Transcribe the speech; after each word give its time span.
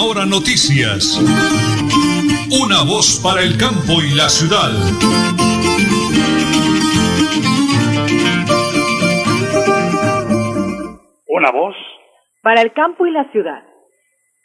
Última 0.00 0.02
Hora 0.02 0.26
Noticias. 0.26 1.18
Una 2.62 2.84
voz 2.84 3.20
para 3.22 3.42
el 3.42 3.56
campo 3.58 4.00
y 4.00 4.14
la 4.16 4.28
ciudad. 4.28 4.70
Una 11.28 11.50
voz. 11.50 11.76
Para 12.42 12.62
el 12.62 12.72
campo 12.72 13.06
y 13.06 13.10
la 13.10 13.24
ciudad. 13.30 13.62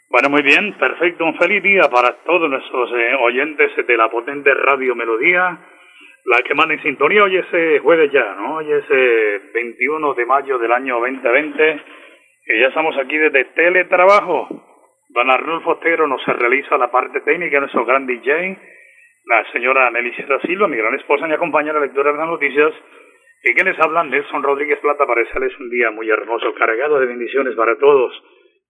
Bueno, 0.10 0.30
muy 0.30 0.41
bien, 0.41 0.73
perfecto. 0.78 1.26
Un 1.26 1.38
feliz 1.38 1.64
día 1.64 1.90
para 1.90 2.16
todos 2.24 2.50
nuestros 2.50 2.92
eh, 2.92 3.16
oyentes 3.22 3.72
de 3.88 3.98
la 3.98 4.10
potente 4.10 4.54
Radio 4.54 4.96
Melodía, 4.96 5.58
la 6.26 6.42
que 6.44 6.54
manda 6.54 6.74
en 6.74 6.84
sintonía. 6.84 7.24
Hoy 7.24 7.38
es 7.38 7.46
eh, 7.54 7.80
jueves 7.82 8.12
ya, 8.12 8.36
¿no? 8.36 8.58
Hoy 8.58 8.72
es 8.72 8.88
21 9.54 10.12
eh, 10.12 10.16
de 10.18 10.26
mayo 10.26 10.58
del 10.58 10.72
año 10.72 11.00
2020 11.00 11.82
y 12.48 12.60
ya 12.60 12.68
estamos 12.68 12.98
aquí 12.98 13.18
desde 13.18 13.46
Teletrabajo. 13.46 14.75
Don 15.16 15.32
Arnulfo 15.32 15.70
Otero 15.70 16.08
nos 16.08 16.22
realiza 16.26 16.78
la 16.78 16.92
parte 16.92 17.22
técnica, 17.22 17.62
nuestro 17.62 17.86
gran 17.86 18.06
DJ. 18.06 18.58
La 19.23 19.50
señora 19.54 19.90
Sierra 20.14 20.42
Silva, 20.42 20.68
mi 20.68 20.76
gran 20.76 20.94
esposa, 20.96 21.26
me 21.26 21.36
acompaña 21.36 21.72
a 21.72 21.76
la 21.76 21.80
lectura 21.80 22.12
de 22.12 22.18
las 22.18 22.28
noticias. 22.28 22.73
¿Y 23.42 23.54
que 23.54 23.64
les 23.64 23.80
habla? 23.80 24.04
Nelson 24.04 24.44
Rodríguez 24.44 24.78
Plata 24.80 25.08
para 25.08 25.22
desearles 25.22 25.58
un 25.58 25.70
día 25.70 25.90
muy 25.90 26.09
hermoso, 26.09 26.54
cargado 26.56 27.00
de 27.00 27.06
bendiciones 27.06 27.56
para 27.56 27.78
todos. 27.78 28.12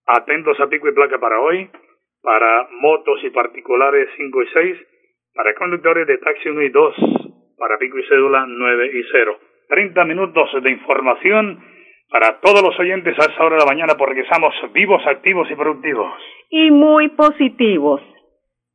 Atentos 0.05 0.59
a 0.59 0.67
pico 0.67 0.87
y 0.87 0.93
placa 0.93 1.17
para 1.17 1.39
hoy, 1.39 1.67
para 2.21 2.67
motos 2.79 3.23
y 3.23 3.31
particulares 3.31 4.07
5 4.15 4.43
y 4.43 4.47
6, 4.53 4.77
para 5.33 5.55
conductores 5.55 6.05
de 6.05 6.19
taxi 6.19 6.47
1 6.47 6.61
y 6.61 6.69
2, 6.69 6.95
para 7.57 7.79
pico 7.79 7.97
y 7.97 8.03
cédula 8.03 8.45
9 8.47 8.91
y 8.93 9.03
0. 9.11 9.39
30 9.67 10.05
minutos 10.05 10.61
de 10.61 10.69
información 10.69 11.74
para 12.09 12.39
todos 12.39 12.61
los 12.61 12.79
oyentes 12.79 13.17
a 13.19 13.31
esta 13.31 13.43
hora 13.43 13.55
de 13.55 13.61
la 13.61 13.71
mañana 13.71 13.95
porque 13.97 14.21
estamos 14.21 14.53
vivos, 14.73 15.01
activos 15.05 15.49
y 15.49 15.55
productivos. 15.55 16.13
Y 16.49 16.71
muy 16.71 17.09
positivos. 17.09 18.01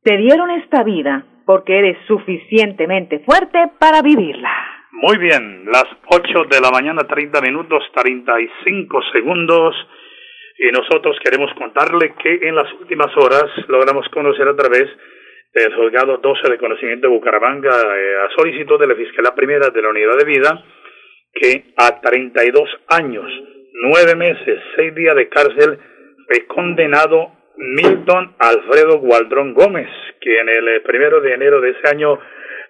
Te 0.03 0.17
dieron 0.17 0.49
esta 0.51 0.83
vida 0.83 1.25
porque 1.45 1.79
eres 1.79 1.97
suficientemente 2.07 3.19
fuerte 3.19 3.71
para 3.79 4.01
vivirla. 4.01 4.49
Muy 4.91 5.17
bien, 5.17 5.65
las 5.65 5.85
8 6.07 6.43
de 6.49 6.61
la 6.61 6.69
mañana, 6.69 7.03
30 7.03 7.41
minutos, 7.41 7.83
35 7.95 9.01
segundos. 9.13 9.75
Y 10.59 10.71
nosotros 10.71 11.17
queremos 11.23 11.51
contarle 11.55 12.13
que 12.21 12.47
en 12.47 12.55
las 12.55 12.71
últimas 12.73 13.15
horas 13.17 13.45
logramos 13.67 14.07
conocer 14.09 14.47
a 14.47 14.55
través 14.55 14.89
del 15.53 15.73
juzgado 15.75 16.17
12 16.17 16.49
de 16.51 16.57
conocimiento 16.57 17.07
de 17.07 17.13
Bucaramanga, 17.13 17.71
eh, 17.71 18.15
a 18.25 18.29
solicitud 18.37 18.79
de 18.79 18.87
la 18.87 18.95
Fiscalía 18.95 19.33
Primera 19.35 19.69
de 19.69 19.81
la 19.81 19.89
Unidad 19.89 20.17
de 20.17 20.25
Vida, 20.25 20.63
que 21.41 21.73
a 21.75 21.99
32 21.99 22.69
años, 22.89 23.25
9 23.73 24.15
meses, 24.15 24.59
6 24.75 24.93
días 24.93 25.15
de 25.15 25.27
cárcel 25.27 25.79
fue 26.27 26.45
condenado 26.45 27.31
Milton 27.57 28.35
Alfredo 28.37 28.99
Gualdrón 28.99 29.53
Gómez, 29.53 29.89
que 30.21 30.39
en 30.39 30.49
el 30.49 30.67
eh, 30.67 30.81
primero 30.81 31.19
de 31.19 31.33
enero 31.33 31.59
de 31.59 31.71
ese 31.71 31.89
año 31.89 32.19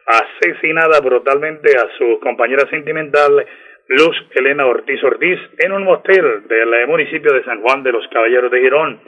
asesinada 0.07 0.99
brutalmente 1.01 1.71
a 1.77 1.87
su 1.97 2.19
compañera 2.21 2.67
sentimental 2.69 3.45
Luz 3.87 4.15
Elena 4.35 4.65
Ortiz 4.65 5.03
Ortiz 5.03 5.37
en 5.59 5.73
un 5.73 5.83
motel 5.83 6.47
del 6.47 6.73
eh, 6.73 6.87
municipio 6.87 7.33
de 7.33 7.43
San 7.43 7.61
Juan 7.61 7.83
de 7.83 7.91
los 7.91 8.07
Caballeros 8.07 8.49
de 8.51 8.61
Girón. 8.61 9.01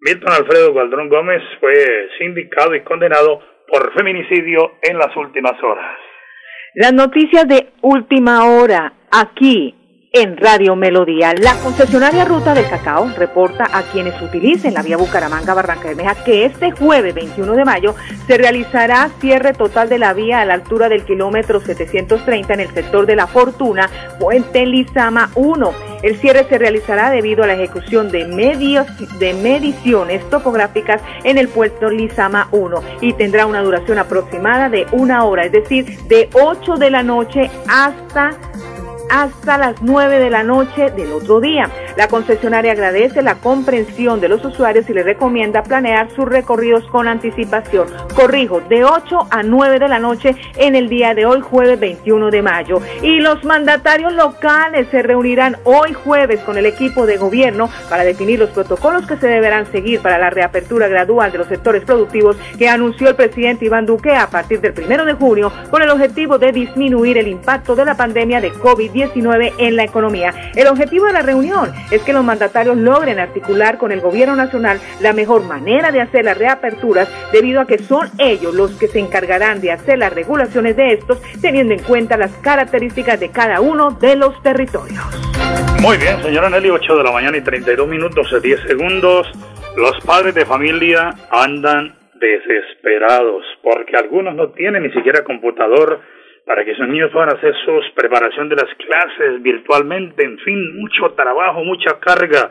Milton 0.00 0.32
Alfredo 0.32 0.72
Gualdrón 0.72 1.08
Gómez 1.08 1.42
fue 1.60 2.08
sindicado 2.18 2.74
y 2.74 2.82
condenado 2.82 3.40
por 3.68 3.92
feminicidio 3.94 4.72
en 4.82 4.98
las 4.98 5.16
últimas 5.16 5.62
horas. 5.62 5.96
Las 6.74 6.92
noticias 6.92 7.48
de 7.48 7.68
última 7.80 8.50
hora 8.50 8.92
aquí 9.10 9.74
en 10.12 10.38
Radio 10.38 10.76
Melodía. 10.76 11.34
La 11.34 11.54
concesionaria 11.56 12.24
Ruta 12.24 12.54
del 12.54 12.68
Cacao 12.68 13.12
reporta 13.18 13.68
a 13.70 13.82
quienes 13.82 14.20
utilicen 14.22 14.72
la 14.72 14.82
vía 14.82 14.96
Bucaramanga 14.96 15.52
Barranca 15.52 15.94
Meja 15.94 16.14
que 16.24 16.46
este 16.46 16.70
jueves 16.70 17.14
21 17.14 17.52
de 17.52 17.64
mayo 17.66 17.94
se 18.26 18.38
realizará 18.38 19.10
cierre 19.20 19.52
total 19.52 19.90
de 19.90 19.98
la 19.98 20.14
vía 20.14 20.40
a 20.40 20.46
la 20.46 20.54
altura 20.54 20.88
del 20.88 21.04
kilómetro 21.04 21.60
730 21.60 22.54
en 22.54 22.60
el 22.60 22.72
sector 22.72 23.04
de 23.04 23.14
La 23.14 23.26
Fortuna, 23.26 23.90
Puente 24.18 24.64
Lizama 24.64 25.30
1. 25.34 25.72
El 26.02 26.16
cierre 26.16 26.46
se 26.48 26.56
realizará 26.56 27.10
debido 27.10 27.44
a 27.44 27.46
la 27.46 27.54
ejecución 27.54 28.10
de 28.10 28.24
medios 28.24 28.86
de 29.18 29.34
mediciones 29.34 30.28
topográficas 30.30 31.02
en 31.24 31.36
el 31.36 31.48
puerto 31.48 31.90
Lizama 31.90 32.48
1 32.52 32.82
y 33.02 33.12
tendrá 33.12 33.44
una 33.44 33.60
duración 33.60 33.98
aproximada 33.98 34.70
de 34.70 34.86
una 34.92 35.24
hora, 35.24 35.44
es 35.44 35.52
decir, 35.52 35.98
de 36.08 36.30
8 36.32 36.76
de 36.76 36.90
la 36.90 37.02
noche 37.02 37.50
hasta 37.68 38.30
hasta 39.10 39.58
las 39.58 39.82
9 39.82 40.18
de 40.18 40.30
la 40.30 40.42
noche 40.42 40.90
del 40.90 41.12
otro 41.12 41.40
día. 41.40 41.70
La 41.96 42.08
concesionaria 42.08 42.72
agradece 42.72 43.22
la 43.22 43.36
comprensión 43.36 44.20
de 44.20 44.28
los 44.28 44.44
usuarios 44.44 44.88
y 44.90 44.92
le 44.92 45.02
recomienda 45.02 45.62
planear 45.62 46.10
sus 46.10 46.26
recorridos 46.26 46.84
con 46.88 47.08
anticipación. 47.08 47.86
Corrijo, 48.14 48.60
de 48.60 48.84
8 48.84 49.28
a 49.30 49.42
9 49.42 49.78
de 49.78 49.88
la 49.88 49.98
noche 49.98 50.36
en 50.56 50.76
el 50.76 50.90
día 50.90 51.14
de 51.14 51.24
hoy, 51.24 51.40
jueves 51.40 51.80
21 51.80 52.30
de 52.30 52.42
mayo. 52.42 52.82
Y 53.00 53.20
los 53.20 53.42
mandatarios 53.44 54.12
locales 54.12 54.88
se 54.90 55.02
reunirán 55.02 55.56
hoy 55.64 55.94
jueves 55.94 56.40
con 56.40 56.58
el 56.58 56.66
equipo 56.66 57.06
de 57.06 57.16
gobierno 57.16 57.70
para 57.88 58.04
definir 58.04 58.40
los 58.40 58.50
protocolos 58.50 59.06
que 59.06 59.16
se 59.16 59.28
deberán 59.28 59.70
seguir 59.72 60.00
para 60.00 60.18
la 60.18 60.28
reapertura 60.28 60.88
gradual 60.88 61.32
de 61.32 61.38
los 61.38 61.48
sectores 61.48 61.82
productivos 61.84 62.36
que 62.58 62.68
anunció 62.68 63.08
el 63.08 63.16
presidente 63.16 63.64
Iván 63.64 63.86
Duque 63.86 64.14
a 64.14 64.28
partir 64.28 64.60
del 64.60 64.74
1 64.76 65.06
de 65.06 65.14
junio 65.14 65.50
con 65.70 65.80
el 65.80 65.88
objetivo 65.88 66.38
de 66.38 66.52
disminuir 66.52 67.16
el 67.16 67.28
impacto 67.28 67.74
de 67.74 67.86
la 67.86 67.96
pandemia 67.96 68.42
de 68.42 68.52
COVID-19 68.52 69.54
en 69.56 69.76
la 69.76 69.84
economía. 69.84 70.34
El 70.54 70.66
objetivo 70.66 71.06
de 71.06 71.12
la 71.14 71.22
reunión 71.22 71.72
es 71.90 72.02
que 72.02 72.12
los 72.12 72.24
mandatarios 72.24 72.76
logren 72.76 73.18
articular 73.18 73.78
con 73.78 73.92
el 73.92 74.00
gobierno 74.00 74.36
nacional 74.36 74.80
la 75.00 75.12
mejor 75.12 75.44
manera 75.44 75.90
de 75.92 76.00
hacer 76.00 76.24
las 76.24 76.38
reaperturas 76.38 77.08
debido 77.32 77.60
a 77.60 77.66
que 77.66 77.78
son 77.78 78.08
ellos 78.18 78.54
los 78.54 78.72
que 78.72 78.88
se 78.88 78.98
encargarán 78.98 79.60
de 79.60 79.72
hacer 79.72 79.98
las 79.98 80.12
regulaciones 80.12 80.76
de 80.76 80.94
estos 80.94 81.20
teniendo 81.40 81.74
en 81.74 81.82
cuenta 81.82 82.16
las 82.16 82.32
características 82.38 83.20
de 83.20 83.30
cada 83.30 83.60
uno 83.60 83.90
de 83.92 84.16
los 84.16 84.40
territorios. 84.42 85.04
Muy 85.80 85.98
bien, 85.98 86.22
señora 86.22 86.48
Nelly, 86.48 86.70
8 86.70 86.96
de 86.96 87.04
la 87.04 87.12
mañana 87.12 87.36
y 87.36 87.42
32 87.42 87.86
minutos, 87.86 88.34
10 88.42 88.60
segundos. 88.66 89.26
Los 89.76 90.00
padres 90.04 90.34
de 90.34 90.46
familia 90.46 91.10
andan 91.30 91.94
desesperados 92.14 93.44
porque 93.62 93.96
algunos 93.96 94.34
no 94.34 94.50
tienen 94.50 94.82
ni 94.82 94.92
siquiera 94.92 95.22
computador 95.22 96.00
para 96.46 96.64
que 96.64 96.70
esos 96.70 96.86
niños 96.86 97.10
puedan 97.12 97.36
hacer 97.36 97.52
su 97.64 97.72
preparación 97.94 98.48
de 98.48 98.54
las 98.54 98.72
clases 98.76 99.42
virtualmente, 99.42 100.24
en 100.24 100.38
fin, 100.38 100.80
mucho 100.80 101.12
trabajo, 101.16 101.64
mucha 101.64 101.98
carga. 101.98 102.48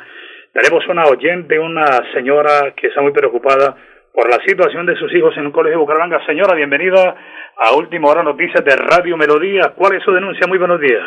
Tenemos 0.52 0.86
una 0.90 1.06
oyente, 1.06 1.58
una 1.58 2.04
señora 2.14 2.74
que 2.76 2.88
está 2.88 3.02
muy 3.02 3.14
preocupada 3.14 3.78
por 4.14 4.30
la 4.30 4.44
situación 4.46 4.86
de 4.86 4.98
sus 4.98 5.14
hijos 5.16 5.34
en 5.38 5.46
un 5.46 5.54
colegio 5.54 5.80
Bucaramanga. 5.80 6.26
Señora, 6.26 6.56
bienvenida 6.56 7.16
a 7.56 7.74
Última 7.76 8.10
Hora 8.10 8.22
Noticias 8.22 8.66
de 8.66 8.76
Radio 8.76 9.16
Melodía. 9.16 9.74
¿Cuál 9.78 9.96
es 9.96 10.04
su 10.04 10.12
denuncia? 10.12 10.46
Muy 10.46 10.58
buenos 10.58 10.82
días. 10.82 11.04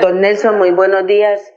Don 0.00 0.20
Nelson, 0.22 0.56
muy 0.56 0.70
buenos 0.70 1.06
días. 1.06 1.54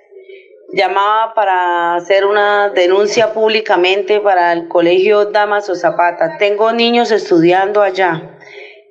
Llamaba 0.74 1.34
para 1.34 1.96
hacer 1.96 2.26
una 2.26 2.72
denuncia 2.72 3.34
públicamente 3.34 4.20
para 4.20 4.52
el 4.52 4.68
colegio 4.68 5.26
Damaso 5.32 5.76
Zapata. 5.76 6.38
Tengo 6.40 6.74
niños 6.74 7.12
estudiando 7.12 7.82
allá 7.82 8.34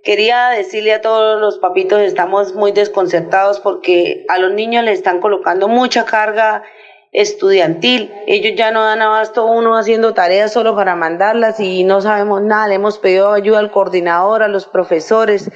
Quería 0.05 0.49
decirle 0.49 0.95
a 0.95 1.01
todos 1.01 1.41
los 1.41 1.59
papitos, 1.59 2.01
estamos 2.01 2.55
muy 2.55 2.73
desconcertados 2.73 3.61
porque 3.61 4.27
a 4.29 4.39
los 4.39 4.53
niños 4.53 4.85
les 4.85 4.99
están 4.99 5.21
colocando 5.21 5.69
mucha 5.69 6.05
carga 6.05 6.65
estudiantil. 7.13 8.13
Ellos 8.27 8.55
ya 8.57 8.73
no 8.73 8.83
dan 8.83 9.01
abasto 9.01 9.47
uno 9.47 9.77
haciendo 9.77 10.13
tareas 10.13 10.53
solo 10.53 10.75
para 10.75 10.97
mandarlas 10.97 11.61
y 11.61 11.85
no 11.85 12.01
sabemos 12.01 12.43
nada. 12.43 12.67
Le 12.67 12.75
hemos 12.75 12.99
pedido 12.99 13.31
ayuda 13.31 13.61
al 13.61 13.71
coordinador, 13.71 14.43
a 14.43 14.49
los 14.49 14.67
profesores 14.67 15.53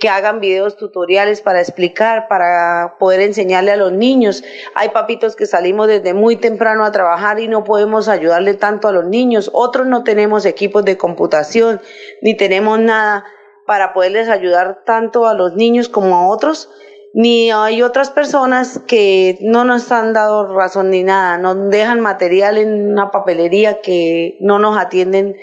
que 0.00 0.08
hagan 0.08 0.40
videos 0.40 0.78
tutoriales 0.78 1.42
para 1.42 1.60
explicar, 1.60 2.26
para 2.26 2.96
poder 2.98 3.20
enseñarle 3.20 3.72
a 3.72 3.76
los 3.76 3.92
niños. 3.92 4.42
Hay 4.74 4.88
papitos 4.88 5.36
que 5.36 5.44
salimos 5.44 5.88
desde 5.88 6.14
muy 6.14 6.36
temprano 6.36 6.86
a 6.86 6.92
trabajar 6.92 7.38
y 7.38 7.48
no 7.48 7.64
podemos 7.64 8.08
ayudarle 8.08 8.54
tanto 8.54 8.88
a 8.88 8.92
los 8.92 9.04
niños. 9.04 9.50
Otros 9.52 9.86
no 9.86 10.04
tenemos 10.04 10.46
equipos 10.46 10.86
de 10.86 10.96
computación, 10.96 11.82
ni 12.22 12.34
tenemos 12.34 12.78
nada 12.78 13.26
para 13.70 13.92
poderles 13.92 14.28
ayudar 14.28 14.82
tanto 14.84 15.28
a 15.28 15.34
los 15.34 15.54
niños 15.54 15.88
como 15.88 16.16
a 16.16 16.26
otros, 16.26 16.68
ni 17.14 17.52
hay 17.52 17.82
otras 17.82 18.10
personas 18.10 18.80
que 18.80 19.38
no 19.42 19.62
nos 19.62 19.92
han 19.92 20.12
dado 20.12 20.52
razón 20.52 20.90
ni 20.90 21.04
nada, 21.04 21.38
nos 21.38 21.70
dejan 21.70 22.00
material 22.00 22.58
en 22.58 22.90
una 22.90 23.12
papelería 23.12 23.80
que 23.80 24.36
no 24.40 24.58
nos 24.58 24.76
atienden 24.76 25.36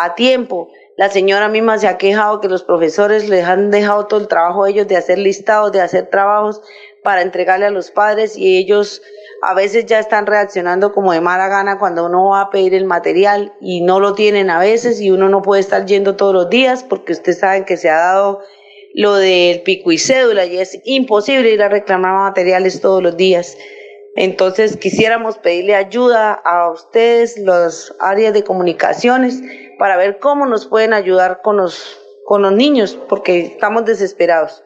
a 0.00 0.14
tiempo. 0.14 0.68
La 0.96 1.08
señora 1.08 1.48
misma 1.48 1.76
se 1.78 1.88
ha 1.88 1.98
quejado 1.98 2.40
que 2.40 2.48
los 2.48 2.62
profesores 2.62 3.28
les 3.28 3.44
han 3.44 3.72
dejado 3.72 4.06
todo 4.06 4.20
el 4.20 4.28
trabajo 4.28 4.62
a 4.62 4.70
ellos 4.70 4.86
de 4.86 4.96
hacer 4.96 5.18
listados, 5.18 5.72
de 5.72 5.80
hacer 5.80 6.08
trabajos 6.10 6.62
para 7.04 7.20
entregarle 7.20 7.66
a 7.66 7.70
los 7.70 7.90
padres 7.90 8.34
y 8.34 8.56
ellos 8.56 9.02
a 9.42 9.52
veces 9.52 9.84
ya 9.84 9.98
están 9.98 10.26
reaccionando 10.26 10.94
como 10.94 11.12
de 11.12 11.20
mala 11.20 11.48
gana 11.48 11.78
cuando 11.78 12.06
uno 12.06 12.30
va 12.30 12.40
a 12.40 12.50
pedir 12.50 12.74
el 12.74 12.86
material 12.86 13.52
y 13.60 13.82
no 13.82 14.00
lo 14.00 14.14
tienen 14.14 14.48
a 14.48 14.58
veces 14.58 15.02
y 15.02 15.10
uno 15.10 15.28
no 15.28 15.42
puede 15.42 15.60
estar 15.60 15.84
yendo 15.84 16.16
todos 16.16 16.32
los 16.32 16.48
días 16.48 16.82
porque 16.82 17.12
ustedes 17.12 17.40
saben 17.40 17.66
que 17.66 17.76
se 17.76 17.90
ha 17.90 17.98
dado 17.98 18.40
lo 18.94 19.16
del 19.16 19.60
pico 19.60 19.92
y 19.92 19.98
cédula 19.98 20.46
y 20.46 20.58
es 20.58 20.80
imposible 20.84 21.50
ir 21.50 21.62
a 21.62 21.68
reclamar 21.68 22.14
materiales 22.14 22.80
todos 22.80 23.02
los 23.02 23.18
días. 23.18 23.54
Entonces 24.16 24.78
quisiéramos 24.78 25.36
pedirle 25.36 25.74
ayuda 25.74 26.32
a 26.32 26.70
ustedes, 26.70 27.36
las 27.36 27.94
áreas 28.00 28.32
de 28.32 28.44
comunicaciones, 28.44 29.42
para 29.78 29.98
ver 29.98 30.20
cómo 30.20 30.46
nos 30.46 30.66
pueden 30.66 30.94
ayudar 30.94 31.42
con 31.42 31.58
los, 31.58 31.98
con 32.24 32.40
los 32.40 32.52
niños, 32.52 32.98
porque 33.08 33.40
estamos 33.40 33.84
desesperados. 33.84 34.63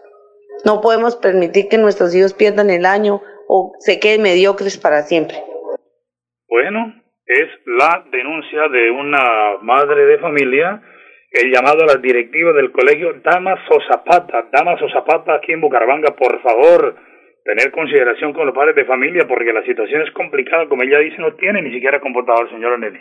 No 0.64 0.80
podemos 0.80 1.16
permitir 1.16 1.68
que 1.68 1.78
nuestros 1.78 2.14
hijos 2.14 2.34
pierdan 2.34 2.70
el 2.70 2.84
año 2.84 3.20
o 3.48 3.72
se 3.78 4.00
queden 4.00 4.22
mediocres 4.22 4.78
para 4.78 5.02
siempre. 5.02 5.36
Bueno, 6.48 6.94
es 7.26 7.48
la 7.66 8.04
denuncia 8.10 8.68
de 8.68 8.90
una 8.90 9.58
madre 9.62 10.06
de 10.06 10.18
familia, 10.18 10.82
el 11.30 11.52
llamado 11.52 11.82
a 11.82 11.86
las 11.86 12.02
directivas 12.02 12.54
del 12.54 12.72
colegio 12.72 13.14
Damaso 13.22 13.78
Zapata, 13.90 14.48
Damaso 14.50 14.88
Zapata 14.90 15.34
aquí 15.34 15.52
en 15.52 15.60
Bucaramanga, 15.60 16.16
por 16.16 16.40
favor, 16.42 16.96
tener 17.44 17.70
consideración 17.70 18.32
con 18.32 18.46
los 18.46 18.54
padres 18.54 18.76
de 18.76 18.84
familia 18.84 19.26
porque 19.28 19.52
la 19.52 19.62
situación 19.62 20.02
es 20.02 20.10
complicada, 20.12 20.68
como 20.68 20.82
ella 20.82 20.98
dice, 20.98 21.18
no 21.18 21.34
tiene 21.34 21.62
ni 21.62 21.72
siquiera 21.72 22.00
computador, 22.00 22.48
señora 22.50 22.78
Nelly. 22.78 23.00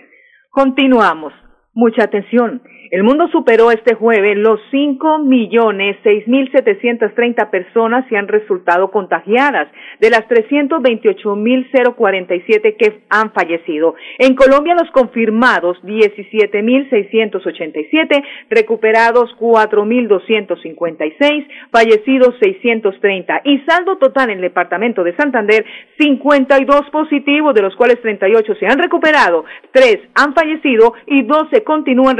Continuamos. 0.50 1.33
Mucha 1.74 2.04
atención. 2.06 2.62
El 2.92 3.04
mundo 3.04 3.28
superó 3.30 3.72
este 3.72 3.95
jueves 3.95 4.38
los 4.38 4.60
5 4.72 5.19
millones 5.19 5.98
6 6.04 6.28
mil 6.28 6.50
730 6.51 7.51
personas 7.51 8.10
y 8.12 8.16
han 8.16 8.28
resultado 8.28 8.92
contagiadas, 8.92 9.68
de 10.00 10.10
las 10.10 10.28
328 10.28 11.36
mil 11.36 11.69
047 11.72 12.75
que 12.78 13.01
han 13.10 13.31
fallecido. 13.34 13.95
En 14.19 14.36
Colombia 14.36 14.75
los 14.75 14.89
confirmados 14.92 15.78
17 15.84 16.62
mil 16.62 16.89
687, 16.89 18.24
recuperados 18.50 19.36
4 19.38 19.86
mil 19.86 20.07
256, 20.07 21.45
fallecidos 21.72 22.36
630 22.40 23.42
y 23.44 23.60
saldo 23.60 23.98
total 23.98 24.30
en 24.30 24.38
el 24.38 24.44
departamento 24.44 25.04
de 25.04 25.16
Santander 25.16 25.66
52 26.00 26.90
positivos, 26.92 27.54
de 27.54 27.62
los 27.62 27.75
cuales 27.75 28.01
38 28.01 28.56
se 28.56 28.66
han 28.66 28.80
recuperado, 28.80 29.44
3 29.72 30.00
han 30.16 30.33
fallecido 30.33 30.94
y 31.06 31.24
12 31.24 31.63
continúan 31.63 32.18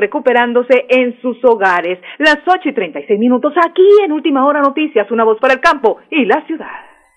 en 0.69 1.19
sus 1.21 1.44
hogares. 1.44 2.00
Las 2.18 2.39
8 2.45 2.69
y 2.69 2.74
36 2.74 3.19
minutos 3.19 3.54
aquí 3.65 3.88
en 4.04 4.12
Última 4.12 4.45
Hora 4.45 4.62
Noticias, 4.62 5.09
una 5.12 5.24
voz 5.24 5.39
para 5.39 5.54
el 5.54 5.59
campo 5.59 5.98
y 6.09 6.25
la 6.25 6.45
ciudad. 6.45 6.97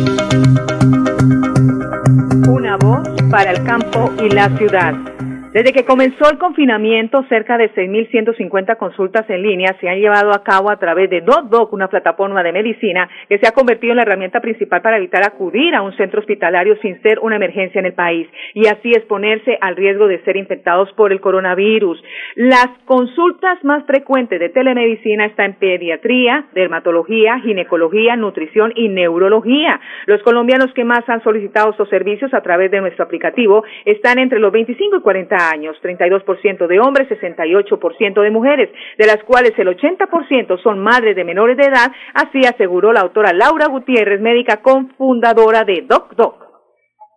Una 2.48 2.78
voz 2.78 3.05
para 3.36 3.52
el 3.52 3.62
campo 3.66 4.14
y 4.24 4.30
la 4.30 4.48
ciudad. 4.58 5.15
Desde 5.56 5.72
que 5.72 5.86
comenzó 5.86 6.30
el 6.30 6.38
confinamiento, 6.38 7.24
cerca 7.30 7.58
de 7.58 7.74
6.150 7.74 8.76
consultas 8.76 9.24
en 9.30 9.42
línea 9.42 9.74
se 9.80 9.88
han 9.88 10.00
llevado 10.00 10.32
a 10.34 10.44
cabo 10.44 10.70
a 10.70 10.76
través 10.76 11.10
de 11.10 11.22
DocDoc, 11.22 11.72
una 11.72 11.88
plataforma 11.88 12.44
de 12.44 12.52
medicina 12.52 13.08
que 13.30 13.38
se 13.38 13.48
ha 13.48 13.54
convertido 13.54 13.92
en 13.92 13.96
la 13.96 14.02
herramienta 14.02 14.42
principal 14.42 14.82
para 14.82 14.98
evitar 14.98 15.26
acudir 15.26 15.74
a 15.74 15.82
un 15.82 15.96
centro 15.96 16.20
hospitalario 16.20 16.76
sin 16.82 17.02
ser 17.02 17.20
una 17.20 17.38
emergencia 17.38 17.80
en 17.80 17.86
el 17.86 17.94
país 17.94 18.28
y 18.54 18.68
así 18.68 18.92
exponerse 18.92 19.58
al 19.62 19.78
riesgo 19.78 20.10
de 20.10 20.22
ser 20.26 20.36
infectados 20.36 20.92
por 20.92 21.14
el 21.14 21.22
coronavirus. 21.22 22.04
Las 22.36 22.68
consultas 22.84 23.64
más 23.64 23.86
frecuentes 23.86 24.42
de 24.42 24.50
telemedicina 24.50 25.26
están 25.26 25.52
en 25.52 25.54
pediatría, 25.54 26.48
dermatología, 26.54 27.40
ginecología, 27.40 28.18
nutrición 28.18 28.74
y 28.76 28.90
neurología. 28.90 29.80
Los 30.06 30.22
colombianos 30.24 30.74
que 30.74 30.84
más 30.84 31.08
han 31.08 31.24
solicitado 31.24 31.72
estos 31.72 31.88
servicios 31.88 32.34
a 32.34 32.42
través 32.42 32.72
de 32.72 32.82
nuestro 32.82 33.06
aplicativo 33.06 33.64
están 33.86 34.20
entre 34.20 34.40
los 34.40 34.52
25 34.52 34.98
y 34.98 35.00
40 35.00 35.45
años, 35.50 35.78
32% 35.82 36.68
de 36.68 36.80
hombres, 36.80 37.10
68% 37.10 38.22
de 38.22 38.32
mujeres, 38.32 38.70
de 38.98 39.06
las 39.06 39.24
cuales 39.24 39.54
el 39.58 39.68
80% 39.68 40.62
son 40.62 40.80
madres 40.80 41.16
de 41.16 41.24
menores 41.24 41.58
de 41.58 41.66
edad, 41.66 41.92
así 42.14 42.40
aseguró 42.46 42.94
la 42.94 43.02
autora 43.02 43.34
Laura 43.34 43.68
Gutiérrez, 43.68 44.20
médica 44.22 44.62
cofundadora 44.62 45.64
de 45.64 45.84
DocDoc. 45.88 46.46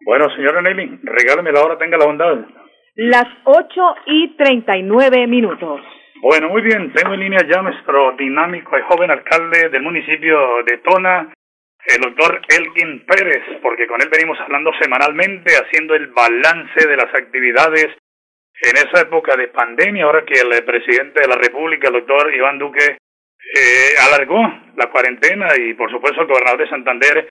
Bueno, 0.04 0.30
señora 0.34 0.62
Nelly, 0.62 1.00
regáleme 1.02 1.52
la 1.52 1.62
hora, 1.62 1.78
tenga 1.78 1.98
la 1.98 2.06
bondad. 2.06 2.38
Las 2.94 3.26
8 3.44 3.94
y 4.06 4.36
39 4.36 5.26
minutos. 5.26 5.80
Bueno, 6.20 6.48
muy 6.48 6.62
bien, 6.62 6.92
tengo 6.92 7.14
en 7.14 7.20
línea 7.20 7.46
ya 7.48 7.62
nuestro 7.62 8.12
dinámico 8.16 8.76
y 8.76 8.82
joven 8.82 9.10
alcalde 9.10 9.68
del 9.68 9.82
municipio 9.82 10.36
de 10.66 10.78
Tona, 10.78 11.32
el 11.86 12.00
doctor 12.00 12.40
Elgin 12.48 13.06
Pérez, 13.06 13.42
porque 13.62 13.86
con 13.86 14.00
él 14.02 14.08
venimos 14.10 14.38
hablando 14.40 14.72
semanalmente, 14.80 15.54
haciendo 15.54 15.94
el 15.94 16.08
balance 16.08 16.88
de 16.88 16.96
las 16.96 17.14
actividades 17.14 17.86
en 18.60 18.76
esa 18.76 19.02
época 19.02 19.36
de 19.36 19.48
pandemia, 19.48 20.04
ahora 20.04 20.24
que 20.24 20.40
el 20.40 20.64
presidente 20.64 21.20
de 21.20 21.28
la 21.28 21.36
República, 21.36 21.88
el 21.88 21.94
doctor 21.94 22.34
Iván 22.34 22.58
Duque, 22.58 22.98
eh, 23.54 23.94
alargó 24.06 24.40
la 24.76 24.90
cuarentena 24.90 25.48
y 25.56 25.74
por 25.74 25.90
supuesto 25.90 26.22
el 26.22 26.26
gobernador 26.26 26.60
de 26.60 26.68
Santander 26.68 27.28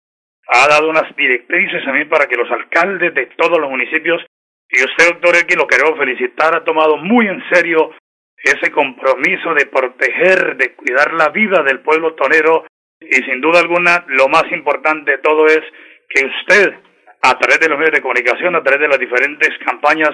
ha 0.47 0.67
dado 0.67 0.89
unas 0.89 1.13
directrices 1.15 1.83
también 1.83 2.07
para 2.07 2.25
que 2.25 2.37
los 2.37 2.49
alcaldes 2.49 3.13
de 3.13 3.25
todos 3.37 3.59
los 3.59 3.69
municipios, 3.69 4.25
y 4.69 4.83
usted, 4.83 5.13
doctor 5.13 5.35
Elgin, 5.35 5.57
lo 5.57 5.67
quiero 5.67 5.95
felicitar, 5.97 6.55
ha 6.55 6.63
tomado 6.63 6.97
muy 6.97 7.27
en 7.27 7.43
serio 7.51 7.91
ese 8.37 8.71
compromiso 8.71 9.53
de 9.53 9.65
proteger, 9.65 10.57
de 10.57 10.73
cuidar 10.75 11.13
la 11.13 11.29
vida 11.29 11.63
del 11.63 11.79
pueblo 11.79 12.15
tonero 12.15 12.65
y 12.99 13.15
sin 13.23 13.41
duda 13.41 13.59
alguna 13.59 14.05
lo 14.07 14.27
más 14.27 14.45
importante 14.51 15.11
de 15.11 15.17
todo 15.19 15.47
es 15.47 15.61
que 16.09 16.25
usted, 16.25 16.73
a 17.21 17.37
través 17.37 17.59
de 17.59 17.69
los 17.69 17.77
medios 17.77 17.95
de 17.95 18.01
comunicación, 18.01 18.55
a 18.55 18.63
través 18.63 18.81
de 18.81 18.87
las 18.87 18.99
diferentes 18.99 19.49
campañas, 19.65 20.11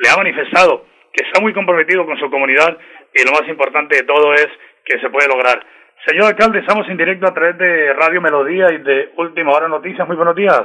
le 0.00 0.08
ha 0.08 0.16
manifestado 0.16 0.86
que 1.12 1.24
está 1.26 1.40
muy 1.40 1.52
comprometido 1.52 2.06
con 2.06 2.18
su 2.18 2.30
comunidad 2.30 2.76
y 3.14 3.24
lo 3.24 3.32
más 3.32 3.48
importante 3.48 3.96
de 3.96 4.02
todo 4.04 4.32
es 4.34 4.48
que 4.84 4.98
se 4.98 5.10
puede 5.10 5.28
lograr. 5.28 5.64
Señor 6.06 6.28
alcalde, 6.28 6.60
estamos 6.60 6.88
en 6.88 6.96
directo 6.96 7.26
a 7.28 7.34
través 7.34 7.58
de 7.58 7.92
Radio 7.92 8.20
Melodía 8.20 8.72
y 8.72 8.78
de 8.78 9.12
Última 9.16 9.52
Hora 9.52 9.68
Noticias. 9.68 10.06
Muy 10.06 10.16
buenos 10.16 10.34
días. 10.34 10.62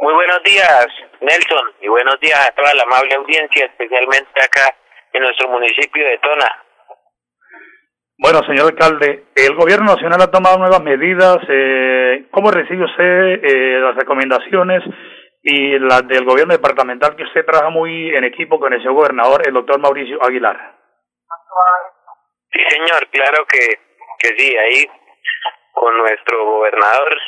Muy 0.00 0.14
buenos 0.14 0.42
días, 0.42 0.86
Nelson, 1.20 1.72
y 1.80 1.88
buenos 1.88 2.18
días 2.20 2.38
a 2.48 2.54
toda 2.54 2.74
la 2.74 2.82
amable 2.82 3.14
audiencia, 3.14 3.66
especialmente 3.66 4.42
acá 4.42 4.74
en 5.12 5.22
nuestro 5.22 5.48
municipio 5.48 6.04
de 6.04 6.18
Tona. 6.18 6.64
Bueno, 8.18 8.40
señor 8.46 8.72
alcalde, 8.72 9.24
el 9.36 9.54
gobierno 9.54 9.94
nacional 9.94 10.22
ha 10.22 10.30
tomado 10.30 10.58
nuevas 10.58 10.82
medidas. 10.82 11.38
Eh, 11.48 12.24
¿Cómo 12.30 12.50
recibe 12.50 12.84
usted 12.84 13.44
eh, 13.44 13.80
las 13.80 13.96
recomendaciones 13.96 14.82
y 15.46 15.78
las 15.78 16.08
del 16.08 16.24
gobierno 16.24 16.54
departamental 16.54 17.14
que 17.16 17.24
usted 17.24 17.44
trabaja 17.44 17.68
muy 17.68 18.08
en 18.16 18.24
equipo 18.24 18.58
con 18.58 18.72
el 18.72 18.80
señor 18.80 18.94
gobernador, 18.94 19.46
el 19.46 19.52
doctor 19.52 19.78
Mauricio 19.78 20.18
Aguilar? 20.24 20.74
Sí, 22.50 22.60
señor, 22.70 23.06
claro 23.10 23.44
que, 23.46 23.78
que 24.20 24.28
sí, 24.38 24.56
ahí 24.56 24.88
con 25.72 25.98
nuestro 25.98 26.44
gobernador, 26.46 27.18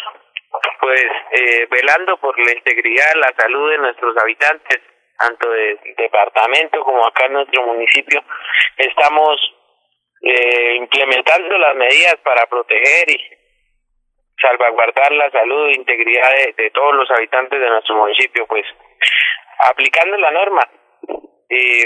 pues 0.81 1.05
eh, 1.33 1.67
velando 1.71 2.17
por 2.17 2.39
la 2.39 2.53
integridad, 2.53 3.13
la 3.17 3.35
salud 3.37 3.71
de 3.71 3.79
nuestros 3.79 4.17
habitantes, 4.17 4.81
tanto 5.19 5.51
del 5.51 5.79
departamento 5.99 6.83
como 6.85 7.07
acá 7.07 7.27
en 7.27 7.35
nuestro 7.35 7.67
municipio, 7.67 8.25
estamos 8.79 9.37
eh, 10.23 10.77
implementando 10.77 11.59
las 11.59 11.77
medidas 11.77 12.17
para 12.25 12.47
proteger 12.47 13.11
y 13.11 13.46
salvaguardar 14.41 15.13
la 15.13 15.31
salud 15.31 15.69
e 15.69 15.77
integridad 15.77 16.31
de, 16.57 16.71
todos 16.71 16.95
los 16.95 17.11
habitantes 17.11 17.61
de 17.61 17.69
nuestro 17.69 17.97
municipio, 17.97 18.47
pues 18.47 18.65
aplicando 19.71 20.17
la 20.19 20.31
norma. 20.31 20.63
Y 21.49 21.85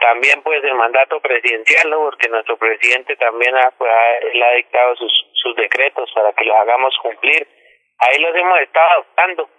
también 0.00 0.42
pues 0.42 0.64
el 0.64 0.74
mandato 0.74 1.20
presidencial, 1.20 1.90
¿no? 1.90 2.00
porque 2.00 2.28
nuestro 2.28 2.56
presidente 2.56 3.16
también 3.16 3.54
ha, 3.56 3.70
pues, 3.72 3.92
ha, 3.92 4.54
dictado 4.56 4.96
sus, 4.96 5.12
sus 5.34 5.54
decretos 5.56 6.10
para 6.14 6.32
que 6.32 6.44
los 6.44 6.56
hagamos 6.56 6.96
cumplir. 7.02 7.46
Ahí 7.98 8.18
los 8.18 8.34
hemos 8.34 8.60
estado 8.60 8.90
adoptando 8.90 9.50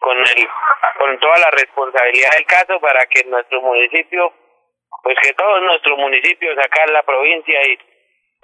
con, 0.00 0.18
el, 0.18 0.48
con 0.98 1.18
toda 1.20 1.38
la 1.38 1.50
responsabilidad 1.52 2.30
del 2.32 2.46
caso 2.46 2.80
para 2.80 3.06
que 3.06 3.24
nuestro 3.24 3.62
municipio 3.62 4.32
pues 5.04 5.16
que 5.22 5.34
todos 5.34 5.60
nuestros 5.62 5.98
municipios 5.98 6.56
acá 6.58 6.84
en 6.86 6.94
la 6.94 7.02
provincia 7.02 7.60
y 7.68 7.78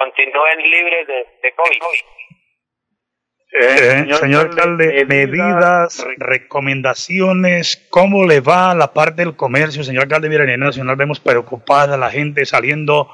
continúen 0.00 0.71
libres 0.71 1.07
de, 1.07 1.26
de 1.42 1.54
COVID. 1.54 1.80
Eh, 3.52 4.14
señor, 4.14 4.47
alcalde, 4.47 5.04
medidas, 5.07 6.07
recomendaciones, 6.16 7.87
¿cómo 7.90 8.25
le 8.25 8.40
va 8.40 8.71
a 8.71 8.75
la 8.75 8.92
parte 8.95 9.23
del 9.25 9.37
comercio? 9.37 9.83
Señor 9.83 10.04
alcalde, 10.04 10.28
mira, 10.28 10.45
en 10.45 10.50
el 10.50 10.61
Nacional 10.61 10.97
vemos 10.97 11.21
preocupada 11.21 11.97
la 11.97 12.11
gente 12.11 12.47
saliendo 12.47 13.11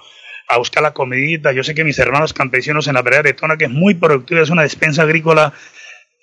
a 0.49 0.59
buscar 0.59 0.83
la 0.83 0.93
comidita. 0.93 1.52
Yo 1.52 1.64
sé 1.64 1.75
que 1.75 1.85
mis 1.85 1.99
hermanos 1.99 2.33
campesinos 2.33 2.87
en 2.87 2.95
la 2.95 3.02
vereda 3.02 3.23
de 3.23 3.33
Tona, 3.33 3.57
que 3.57 3.64
es 3.64 3.71
muy 3.71 3.95
productiva, 3.95 4.43
es 4.43 4.50
una 4.50 4.62
despensa 4.62 5.02
agrícola, 5.02 5.55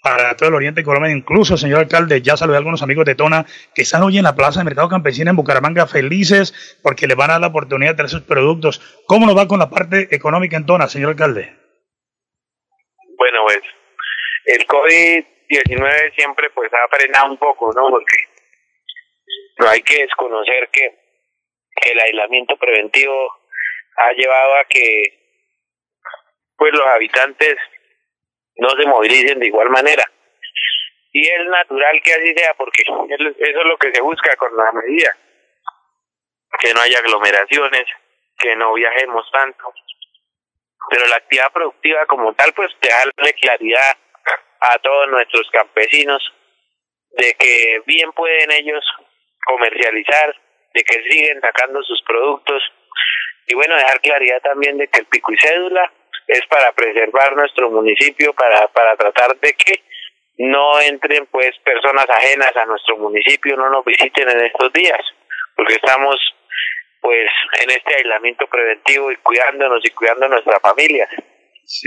para 0.03 0.35
todo 0.35 0.49
el 0.49 0.55
oriente 0.55 0.83
colombiano. 0.83 1.17
Incluso, 1.17 1.55
señor 1.55 1.79
alcalde, 1.79 2.21
ya 2.21 2.35
saludé 2.35 2.57
a 2.57 2.59
algunos 2.59 2.83
amigos 2.83 3.05
de 3.05 3.15
Tona 3.15 3.45
que 3.73 3.83
están 3.83 4.03
hoy 4.03 4.17
en 4.17 4.25
la 4.25 4.35
plaza 4.35 4.59
de 4.59 4.65
mercado 4.65 4.89
campesina 4.89 5.29
en 5.29 5.37
Bucaramanga 5.37 5.87
felices 5.87 6.77
porque 6.83 7.07
le 7.07 7.15
van 7.15 7.29
a 7.29 7.33
dar 7.33 7.41
la 7.41 7.47
oportunidad 7.47 7.91
de 7.91 7.95
tener 7.95 8.09
sus 8.09 8.23
productos. 8.23 8.81
¿Cómo 9.07 9.25
nos 9.25 9.37
va 9.37 9.47
con 9.47 9.59
la 9.59 9.69
parte 9.69 10.13
económica 10.13 10.57
en 10.57 10.65
Tona, 10.65 10.89
señor 10.89 11.11
alcalde? 11.11 11.55
Bueno, 13.17 13.39
pues 13.45 13.61
el 14.45 14.67
COVID-19 14.67 16.15
siempre 16.15 16.49
pues 16.49 16.69
ha 16.73 16.87
frenado 16.93 17.31
un 17.31 17.37
poco, 17.37 17.71
¿no? 17.73 17.89
Porque 17.89 18.17
no 19.59 19.69
hay 19.69 19.81
que 19.83 20.01
desconocer 20.01 20.69
que 20.69 20.91
el 21.89 21.99
aislamiento 21.99 22.57
preventivo 22.57 23.15
ha 23.95 24.11
llevado 24.11 24.55
a 24.55 24.65
que 24.69 25.01
pues 26.57 26.73
los 26.73 26.87
habitantes 26.87 27.55
no 28.57 28.69
se 28.69 28.85
movilicen 28.85 29.39
de 29.39 29.47
igual 29.47 29.69
manera. 29.69 30.03
Y 31.11 31.27
es 31.27 31.45
natural 31.45 32.01
que 32.03 32.13
así 32.13 32.33
sea, 32.33 32.53
porque 32.55 32.81
eso 32.81 33.33
es 33.37 33.65
lo 33.65 33.77
que 33.77 33.91
se 33.91 34.01
busca 34.01 34.35
con 34.35 34.55
la 34.55 34.71
medida. 34.71 35.15
Que 36.59 36.73
no 36.73 36.81
haya 36.81 36.99
aglomeraciones, 36.99 37.85
que 38.39 38.55
no 38.55 38.73
viajemos 38.73 39.29
tanto. 39.31 39.73
Pero 40.89 41.07
la 41.07 41.17
actividad 41.17 41.51
productiva 41.51 42.05
como 42.07 42.33
tal, 42.33 42.51
pues 42.53 42.71
darle 42.81 43.33
claridad 43.33 43.97
a 44.61 44.79
todos 44.79 45.09
nuestros 45.09 45.49
campesinos 45.51 46.21
de 47.11 47.33
que 47.35 47.81
bien 47.85 48.11
pueden 48.13 48.51
ellos 48.51 48.83
comercializar, 49.45 50.35
de 50.73 50.83
que 50.83 51.03
siguen 51.03 51.39
sacando 51.41 51.81
sus 51.83 52.01
productos 52.03 52.63
y 53.45 53.55
bueno, 53.55 53.75
dejar 53.75 53.99
claridad 54.01 54.41
también 54.41 54.77
de 54.77 54.87
que 54.87 54.99
el 54.99 55.05
pico 55.05 55.31
y 55.33 55.37
cédula 55.37 55.91
es 56.27 56.41
para 56.47 56.71
preservar 56.73 57.35
nuestro 57.35 57.69
municipio, 57.69 58.33
para, 58.33 58.67
para 58.67 58.95
tratar 58.95 59.37
de 59.39 59.53
que 59.53 59.83
no 60.37 60.79
entren 60.81 61.27
pues 61.27 61.51
personas 61.63 62.09
ajenas 62.09 62.55
a 62.55 62.65
nuestro 62.65 62.97
municipio, 62.97 63.55
no 63.55 63.69
nos 63.69 63.85
visiten 63.85 64.29
en 64.29 64.45
estos 64.45 64.71
días, 64.73 65.01
porque 65.55 65.75
estamos 65.75 66.17
pues 67.01 67.29
en 67.61 67.69
este 67.69 67.95
aislamiento 67.95 68.47
preventivo 68.47 69.11
y 69.11 69.17
cuidándonos 69.17 69.81
y 69.83 69.91
cuidando 69.91 70.25
a 70.25 70.29
nuestra 70.29 70.59
familia. 70.61 71.07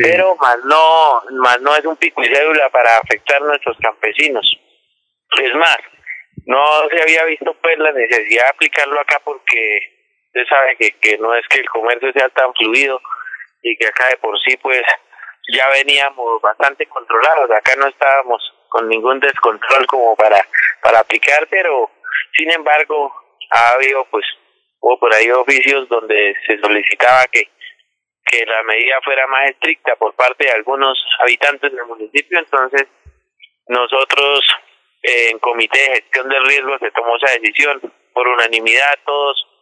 Pero 0.02 0.36
más 0.36 0.58
no, 0.64 1.22
más 1.42 1.60
no 1.60 1.74
es 1.74 1.84
un 1.84 1.96
pico 1.96 2.22
y 2.22 2.26
cédula 2.26 2.68
para 2.70 2.98
afectar 2.98 3.42
a 3.42 3.46
nuestros 3.46 3.76
campesinos. 3.78 4.46
Es 5.42 5.54
más, 5.54 5.78
no 6.46 6.88
se 6.90 7.02
había 7.02 7.24
visto 7.24 7.54
pues 7.60 7.78
la 7.78 7.92
necesidad 7.92 8.44
de 8.44 8.50
aplicarlo 8.50 9.00
acá 9.00 9.20
porque 9.24 9.78
usted 10.26 10.46
sabe 10.48 10.76
que, 10.76 10.92
que 10.92 11.18
no 11.18 11.34
es 11.34 11.46
que 11.48 11.58
el 11.58 11.68
comercio 11.68 12.12
sea 12.12 12.28
tan 12.30 12.52
fluido, 12.54 13.00
y 13.66 13.76
que 13.76 13.88
acá 13.88 14.08
de 14.08 14.16
por 14.18 14.38
sí 14.40 14.56
pues 14.58 14.82
ya 15.52 15.68
veníamos 15.70 16.40
bastante 16.40 16.86
controlados, 16.86 17.50
acá 17.50 17.74
no 17.76 17.88
estábamos 17.88 18.40
con 18.68 18.88
ningún 18.88 19.18
descontrol 19.18 19.86
como 19.86 20.14
para, 20.14 20.46
para 20.82 21.00
aplicar, 21.00 21.46
pero 21.50 21.90
sin 22.36 22.50
embargo 22.52 23.12
ha 23.50 23.70
habido 23.72 24.04
pues 24.10 24.24
hubo 24.80 24.98
por 25.00 25.12
ahí 25.12 25.30
oficios 25.30 25.88
donde 25.88 26.34
se 26.46 26.58
solicitaba 26.58 27.24
que, 27.32 27.48
que 28.24 28.46
la 28.46 28.62
medida 28.62 29.00
fuera 29.02 29.26
más 29.26 29.50
estricta 29.50 29.96
por 29.96 30.14
parte 30.14 30.44
de 30.44 30.52
algunos 30.52 30.96
habitantes 31.20 31.72
del 31.72 31.86
municipio, 31.86 32.38
entonces 32.38 32.86
nosotros 33.66 34.44
eh, 35.02 35.30
en 35.30 35.40
comité 35.40 35.78
de 35.78 35.96
gestión 35.96 36.28
del 36.28 36.46
riesgo 36.46 36.78
se 36.78 36.90
tomó 36.92 37.16
esa 37.16 37.32
decisión 37.32 37.80
por 38.12 38.28
unanimidad 38.28 38.94
todos 39.04 39.55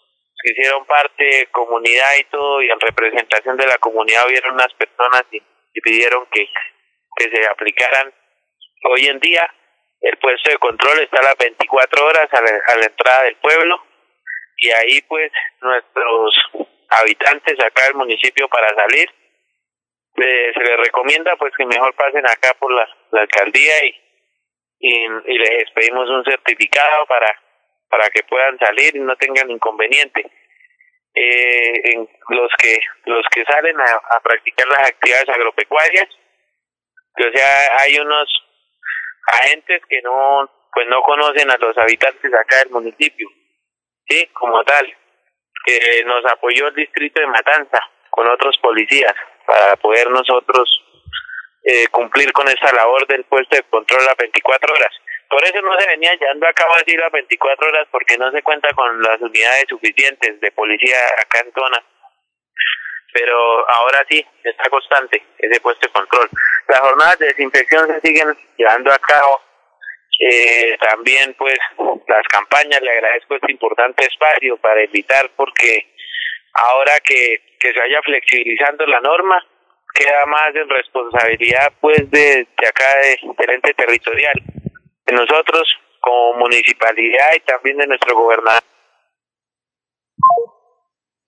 hicieron 0.44 0.84
parte, 0.84 1.48
comunidad 1.50 2.16
y 2.20 2.24
todo, 2.24 2.62
y 2.62 2.70
en 2.70 2.80
representación 2.80 3.56
de 3.56 3.66
la 3.66 3.78
comunidad 3.78 4.26
hubieron 4.28 4.54
unas 4.54 4.72
personas 4.74 5.24
y, 5.30 5.42
pidieron 5.82 6.24
que, 6.30 6.48
que 7.16 7.30
se 7.30 7.46
aplicaran. 7.48 8.14
Hoy 8.84 9.06
en 9.06 9.18
día 9.18 9.52
el 10.00 10.16
puesto 10.18 10.50
de 10.50 10.58
control 10.58 11.00
está 11.00 11.18
a 11.18 11.24
las 11.24 11.36
24 11.36 12.06
horas 12.06 12.28
a 12.32 12.40
la, 12.76 12.86
entrada 12.86 13.22
del 13.24 13.36
pueblo 13.36 13.82
y 14.58 14.70
ahí 14.70 15.00
pues 15.02 15.32
nuestros 15.60 16.34
habitantes 16.90 17.58
acá 17.60 17.84
del 17.86 17.94
municipio 17.94 18.48
para 18.48 18.68
salir 18.74 19.10
eh, 20.16 20.52
se 20.54 20.60
les 20.60 20.76
recomienda 20.76 21.34
pues 21.36 21.52
que 21.56 21.66
mejor 21.66 21.92
pasen 21.94 22.24
acá 22.26 22.54
por 22.60 22.72
la, 22.72 22.86
alcaldía 23.12 23.84
y, 23.86 24.00
y, 24.78 25.06
y 25.26 25.38
les 25.38 25.70
pedimos 25.72 26.08
un 26.08 26.24
certificado 26.24 27.06
para 27.06 27.43
para 27.94 28.10
que 28.10 28.24
puedan 28.24 28.58
salir 28.58 28.96
y 28.96 28.98
no 28.98 29.14
tengan 29.14 29.48
inconveniente. 29.48 30.26
Eh, 31.14 31.92
en 31.92 32.08
los 32.30 32.50
que 32.58 32.76
los 33.04 33.24
que 33.32 33.44
salen 33.44 33.76
a, 33.80 34.20
practicar 34.20 34.66
las 34.66 34.90
actividades 34.90 35.28
agropecuarias, 35.28 36.08
o 37.16 37.32
sea, 37.32 37.78
hay 37.82 37.96
unos 38.00 38.28
agentes 39.28 39.80
que 39.88 40.02
no 40.02 40.50
pues 40.72 40.88
no 40.88 41.02
conocen 41.02 41.48
a 41.52 41.56
los 41.56 41.78
habitantes 41.78 42.34
acá 42.34 42.56
del 42.64 42.70
municipio, 42.70 43.28
sí, 44.08 44.26
como 44.32 44.64
tal, 44.64 44.92
que 45.64 46.02
nos 46.04 46.24
apoyó 46.24 46.66
el 46.66 46.74
distrito 46.74 47.20
de 47.20 47.28
Matanza 47.28 47.78
con 48.10 48.26
otros 48.26 48.58
policías 48.58 49.14
para 49.46 49.76
poder 49.76 50.10
nosotros 50.10 50.82
eh, 51.62 51.86
cumplir 51.92 52.32
con 52.32 52.48
esa 52.48 52.74
labor 52.74 53.06
del 53.06 53.22
puesto 53.22 53.54
de 53.54 53.62
control 53.62 54.08
a 54.08 54.16
24 54.18 54.74
horas. 54.74 54.92
Por 55.34 55.42
eso 55.42 55.60
no 55.62 55.76
se 55.76 55.88
venía 55.88 56.14
llevando 56.14 56.46
a 56.46 56.52
cabo 56.52 56.74
así 56.74 56.96
las 56.96 57.10
24 57.10 57.66
horas 57.66 57.88
porque 57.90 58.16
no 58.16 58.30
se 58.30 58.40
cuenta 58.40 58.68
con 58.72 59.02
las 59.02 59.20
unidades 59.20 59.64
suficientes 59.68 60.40
de 60.40 60.52
policía 60.52 60.96
acá 61.20 61.40
en 61.40 61.52
zona. 61.52 61.84
Pero 63.12 63.68
ahora 63.68 64.06
sí, 64.08 64.24
está 64.44 64.70
constante 64.70 65.24
ese 65.36 65.60
puesto 65.60 65.88
de 65.88 65.92
control. 65.92 66.30
Las 66.68 66.78
jornadas 66.78 67.18
de 67.18 67.26
desinfección 67.26 67.88
se 67.88 68.00
siguen 68.06 68.28
llevando 68.56 68.92
a 68.92 68.98
cabo. 69.00 69.42
Eh, 70.20 70.76
también 70.78 71.34
pues 71.34 71.58
las 72.06 72.28
campañas, 72.28 72.80
le 72.80 72.92
agradezco 72.92 73.34
este 73.34 73.50
importante 73.50 74.06
espacio 74.06 74.56
para 74.58 74.82
evitar 74.82 75.30
porque 75.34 75.96
ahora 76.52 76.92
que, 77.00 77.56
que 77.58 77.72
se 77.72 77.80
vaya 77.80 78.00
flexibilizando 78.02 78.86
la 78.86 79.00
norma, 79.00 79.44
queda 79.94 80.26
más 80.26 80.54
en 80.54 80.68
responsabilidad 80.68 81.72
pues 81.80 82.08
de, 82.08 82.46
de 82.56 82.68
acá 82.68 82.86
de, 83.02 83.18
del 83.36 83.50
ente 83.50 83.74
territorial 83.74 84.40
de 85.06 85.12
nosotros 85.14 85.68
como 86.00 86.38
municipalidad 86.38 87.34
y 87.36 87.40
también 87.40 87.78
de 87.78 87.86
nuestro 87.86 88.14
gobernador. 88.14 88.62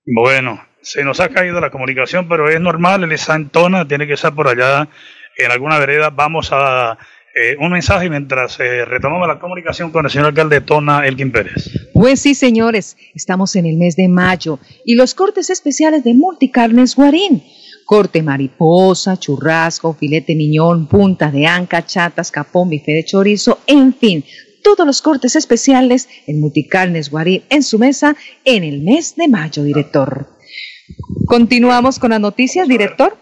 Bueno, 0.05 0.65
se 0.81 1.03
nos 1.03 1.19
ha 1.21 1.31
caído 1.31 1.61
la 1.61 1.71
comunicación, 1.71 2.29
pero 2.29 2.49
es 2.49 2.61
normal, 2.61 3.05
él 3.05 3.13
está 3.13 3.35
en 3.35 3.49
Tona, 3.49 3.89
tiene 3.89 4.07
que 4.07 4.13
estar 4.13 4.35
por 4.35 4.49
allá 4.49 4.89
en 5.37 5.51
alguna 5.51 5.79
vereda. 5.79 6.11
Vamos 6.11 6.51
a 6.53 6.97
eh, 7.35 7.57
un 7.59 7.73
mensaje 7.73 8.09
mientras 8.09 8.59
eh, 8.61 8.85
retomamos 8.85 9.29
la 9.29 9.39
comunicación 9.39 9.91
con 9.91 10.05
el 10.05 10.11
señor 10.11 10.29
alcalde 10.29 10.61
de 10.61 10.67
Tona, 10.67 11.07
Elkin 11.07 11.33
Pérez. 11.33 11.71
Pues 11.93 12.21
sí, 12.21 12.35
señores, 12.35 12.97
estamos 13.15 13.57
en 13.57 13.67
el 13.67 13.77
mes 13.77 13.97
de 13.97 14.09
mayo 14.09 14.59
y 14.85 14.95
los 14.95 15.15
cortes 15.15 15.51
especiales 15.51 16.05
de 16.05 16.15
Multicarnes 16.15 16.95
Guarín. 16.95 17.43
Corte 17.87 18.21
mariposa, 18.21 19.17
churrasco, 19.17 19.95
filete 19.95 20.35
miñón, 20.35 20.89
punta 20.89 21.31
de 21.31 21.47
anca, 21.47 21.87
chatas, 21.87 22.33
capón, 22.33 22.69
bife 22.69 22.93
de 22.93 23.05
chorizo, 23.05 23.61
en 23.69 23.95
fin, 23.95 24.25
todos 24.65 24.85
los 24.85 25.01
cortes 25.01 25.37
especiales 25.37 26.09
en 26.27 26.41
Multicarnes 26.41 27.11
Guarín 27.11 27.45
en 27.49 27.63
su 27.63 27.79
mesa 27.79 28.17
en 28.45 28.65
el 28.65 28.83
mes 28.83 29.15
de 29.15 29.29
mayo, 29.29 29.63
director. 29.63 30.27
Continuamos 31.27 32.01
con 32.01 32.11
las 32.11 32.21
noticias, 32.21 32.67
director. 32.67 33.17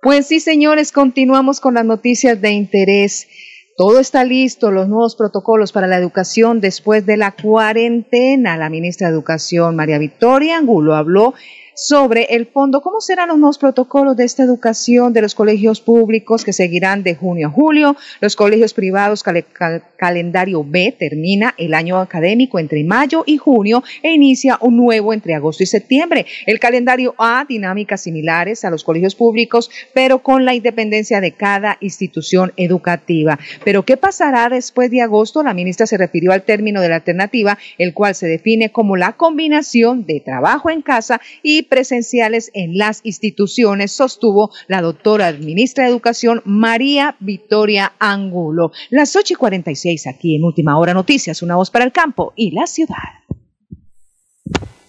Pues 0.00 0.28
sí, 0.28 0.40
señores, 0.40 0.90
continuamos 0.90 1.60
con 1.60 1.74
las 1.74 1.84
noticias 1.84 2.40
de 2.40 2.52
interés. 2.52 3.28
Todo 3.76 4.00
está 4.00 4.24
listo, 4.24 4.70
los 4.70 4.88
nuevos 4.88 5.14
protocolos 5.14 5.72
para 5.72 5.86
la 5.86 5.98
educación 5.98 6.62
después 6.62 7.04
de 7.04 7.18
la 7.18 7.32
cuarentena. 7.32 8.56
La 8.56 8.70
ministra 8.70 9.08
de 9.08 9.12
Educación, 9.12 9.76
María 9.76 9.98
Victoria 9.98 10.56
Angulo, 10.56 10.94
habló 10.94 11.34
sobre 11.74 12.24
el 12.30 12.46
fondo. 12.46 12.80
¿Cómo 12.80 13.00
serán 13.00 13.28
los 13.28 13.38
nuevos 13.38 13.58
protocolos 13.58 14.16
de 14.16 14.24
esta 14.24 14.42
educación 14.42 15.12
de 15.12 15.22
los 15.22 15.34
colegios 15.34 15.80
públicos 15.80 16.44
que 16.44 16.52
seguirán 16.52 17.02
de 17.02 17.14
junio 17.14 17.48
a 17.48 17.50
julio? 17.50 17.96
Los 18.20 18.36
colegios 18.36 18.74
privados, 18.74 19.24
calendario 19.96 20.64
B, 20.64 20.94
termina 20.98 21.54
el 21.56 21.74
año 21.74 21.98
académico 21.98 22.58
entre 22.58 22.84
mayo 22.84 23.24
y 23.26 23.36
junio 23.36 23.82
e 24.02 24.12
inicia 24.12 24.58
un 24.60 24.76
nuevo 24.76 25.12
entre 25.12 25.34
agosto 25.34 25.62
y 25.62 25.66
septiembre. 25.66 26.26
El 26.46 26.58
calendario 26.58 27.14
A, 27.18 27.44
dinámicas 27.48 28.02
similares 28.02 28.64
a 28.64 28.70
los 28.70 28.84
colegios 28.84 29.14
públicos, 29.14 29.70
pero 29.94 30.22
con 30.22 30.44
la 30.44 30.54
independencia 30.54 31.20
de 31.20 31.32
cada 31.32 31.78
institución 31.80 32.52
educativa. 32.56 33.38
Pero 33.64 33.84
¿qué 33.84 33.96
pasará 33.96 34.48
después 34.48 34.90
de 34.90 35.02
agosto? 35.02 35.42
La 35.42 35.54
ministra 35.54 35.86
se 35.86 35.96
refirió 35.96 36.32
al 36.32 36.42
término 36.42 36.80
de 36.80 36.88
la 36.88 36.96
alternativa, 36.96 37.58
el 37.78 37.94
cual 37.94 38.14
se 38.14 38.26
define 38.26 38.70
como 38.70 38.96
la 38.96 39.12
combinación 39.12 40.06
de 40.06 40.20
trabajo 40.20 40.70
en 40.70 40.82
casa 40.82 41.20
y 41.42 41.61
presenciales 41.62 42.50
en 42.54 42.76
las 42.76 43.00
instituciones, 43.04 43.92
sostuvo 43.92 44.50
la 44.68 44.82
doctora 44.82 45.32
ministra 45.32 45.84
de 45.84 45.90
Educación 45.90 46.42
María 46.44 47.16
Victoria 47.20 47.92
Angulo. 47.98 48.72
Las 48.90 49.16
8 49.16 49.34
y 49.34 49.36
46 49.36 50.06
aquí 50.06 50.36
en 50.36 50.44
Última 50.44 50.78
Hora 50.78 50.94
Noticias, 50.94 51.42
una 51.42 51.56
voz 51.56 51.70
para 51.70 51.84
el 51.84 51.92
campo 51.92 52.32
y 52.36 52.50
la 52.50 52.66
ciudad. 52.66 53.21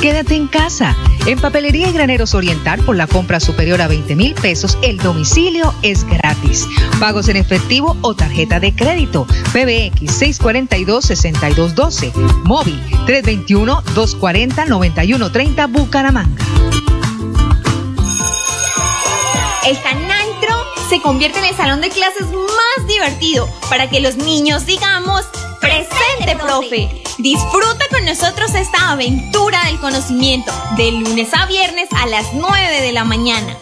Quédate 0.00 0.34
en 0.34 0.46
casa. 0.46 0.96
En 1.26 1.38
Papelería 1.40 1.88
y 1.88 1.92
Graneros 1.92 2.34
Oriental, 2.34 2.80
por 2.80 2.96
la 2.96 3.06
compra 3.06 3.38
superior 3.40 3.82
a 3.82 3.88
20 3.88 4.14
mil 4.14 4.34
pesos, 4.34 4.76
el 4.82 4.98
domicilio 4.98 5.72
es 5.82 6.04
gratis. 6.04 6.68
Pagos 7.00 7.28
en 7.28 7.36
efectivo 7.36 7.96
o 8.02 8.14
tarjeta 8.14 8.60
de 8.60 8.74
crédito. 8.74 9.26
PBX 9.52 10.22
642-6212. 10.22 12.12
Móvil 12.44 12.78
321-240-9130 13.06 15.72
Bucaramanga. 15.72 16.44
Canantro 19.82 20.05
se 20.88 21.00
convierte 21.00 21.38
en 21.38 21.46
el 21.46 21.56
salón 21.56 21.80
de 21.80 21.90
clases 21.90 22.26
más 22.30 22.86
divertido 22.86 23.48
para 23.68 23.90
que 23.90 24.00
los 24.00 24.16
niños 24.16 24.66
digamos 24.66 25.24
presente, 25.60 26.36
profe. 26.40 27.02
Disfruta 27.18 27.86
con 27.90 28.04
nosotros 28.04 28.54
esta 28.54 28.92
aventura 28.92 29.64
del 29.64 29.80
conocimiento 29.80 30.52
de 30.76 30.92
lunes 30.92 31.28
a 31.32 31.46
viernes 31.46 31.88
a 31.92 32.06
las 32.06 32.32
9 32.34 32.82
de 32.82 32.92
la 32.92 33.04
mañana. 33.04 33.56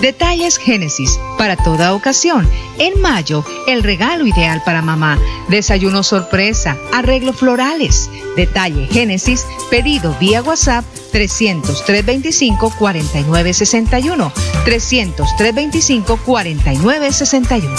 Detalles 0.00 0.58
Génesis 0.58 1.18
para 1.36 1.56
toda 1.56 1.94
ocasión. 1.94 2.48
En 2.78 3.00
mayo, 3.00 3.44
el 3.66 3.82
regalo 3.82 4.26
ideal 4.26 4.62
para 4.64 4.82
mamá. 4.82 5.18
Desayuno 5.48 6.02
sorpresa, 6.02 6.76
arreglo 6.92 7.32
florales. 7.32 8.10
Detalle 8.36 8.86
Génesis, 8.86 9.46
pedido 9.70 10.16
vía 10.18 10.42
WhatsApp 10.42 10.84
300 11.12 11.84
325 11.84 12.72
4961. 12.78 14.32
300 14.64 15.36
325 15.36 16.16
4961. 16.24 17.74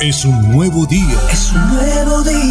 Es 0.00 0.24
un 0.24 0.52
nuevo 0.52 0.84
día. 0.86 1.18
Es 1.30 1.52
un 1.52 1.68
nuevo 1.68 1.84
día, 1.84 2.02
nuevo 2.02 2.22
día. 2.22 2.41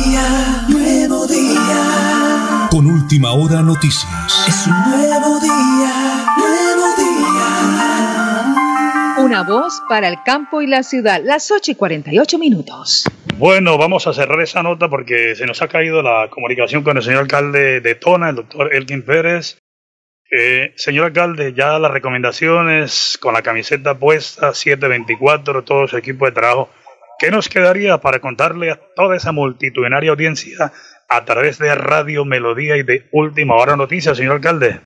Con 2.71 2.85
última 2.85 3.33
hora 3.33 3.61
noticias. 3.61 4.07
Es 4.47 4.65
un 4.65 4.73
nuevo 4.89 5.39
día, 5.41 6.25
nuevo 6.37 6.95
día. 6.95 8.55
Una 9.19 9.43
voz 9.43 9.83
para 9.89 10.07
el 10.07 10.23
campo 10.23 10.61
y 10.61 10.67
la 10.67 10.81
ciudad, 10.81 11.19
las 11.21 11.51
8 11.51 11.71
y 11.71 11.75
48 11.75 12.39
minutos. 12.39 13.03
Bueno, 13.35 13.77
vamos 13.77 14.07
a 14.07 14.13
cerrar 14.13 14.39
esa 14.39 14.63
nota 14.63 14.87
porque 14.87 15.35
se 15.35 15.45
nos 15.45 15.61
ha 15.61 15.67
caído 15.67 16.01
la 16.01 16.29
comunicación 16.29 16.81
con 16.81 16.95
el 16.95 17.03
señor 17.03 17.23
alcalde 17.23 17.81
de 17.81 17.95
Tona, 17.95 18.29
el 18.29 18.37
doctor 18.37 18.73
Elkin 18.73 19.03
Pérez. 19.03 19.57
Eh, 20.31 20.71
señor 20.77 21.07
alcalde, 21.07 21.51
ya 21.53 21.77
las 21.77 21.91
recomendaciones 21.91 23.17
con 23.19 23.33
la 23.33 23.41
camiseta 23.41 23.99
puesta, 23.99 24.53
724, 24.53 25.65
todo 25.65 25.89
su 25.89 25.97
equipo 25.97 26.23
de 26.25 26.31
trabajo. 26.31 26.69
¿Qué 27.19 27.31
nos 27.31 27.49
quedaría 27.49 27.97
para 27.97 28.19
contarle 28.19 28.71
a 28.71 28.79
toda 28.95 29.17
esa 29.17 29.33
multitudinaria 29.33 30.11
audiencia 30.11 30.71
a 31.11 31.25
través 31.25 31.59
de 31.59 31.75
Radio 31.75 32.23
Melodía 32.23 32.77
y 32.77 32.83
de 32.83 33.09
Última 33.11 33.55
Hora 33.57 33.75
Noticias, 33.75 34.15
señor 34.15 34.35
alcalde? 34.35 34.79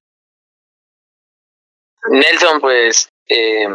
Nelson, 2.10 2.60
pues 2.60 3.10
eh, 3.28 3.68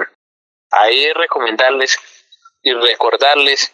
ahí 0.73 1.13
recomendarles 1.13 1.97
y 2.63 2.73
recordarles 2.73 3.73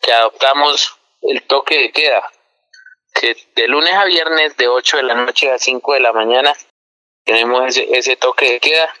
que 0.00 0.12
adoptamos 0.12 0.98
el 1.22 1.44
toque 1.44 1.78
de 1.78 1.92
queda, 1.92 2.28
que 3.14 3.36
de 3.54 3.68
lunes 3.68 3.94
a 3.94 4.04
viernes 4.04 4.56
de 4.56 4.66
8 4.66 4.96
de 4.96 5.02
la 5.04 5.14
noche 5.14 5.52
a 5.52 5.58
5 5.58 5.94
de 5.94 6.00
la 6.00 6.12
mañana 6.12 6.52
tenemos 7.24 7.68
ese, 7.68 7.86
ese 7.96 8.16
toque 8.16 8.50
de 8.50 8.60
queda. 8.60 8.92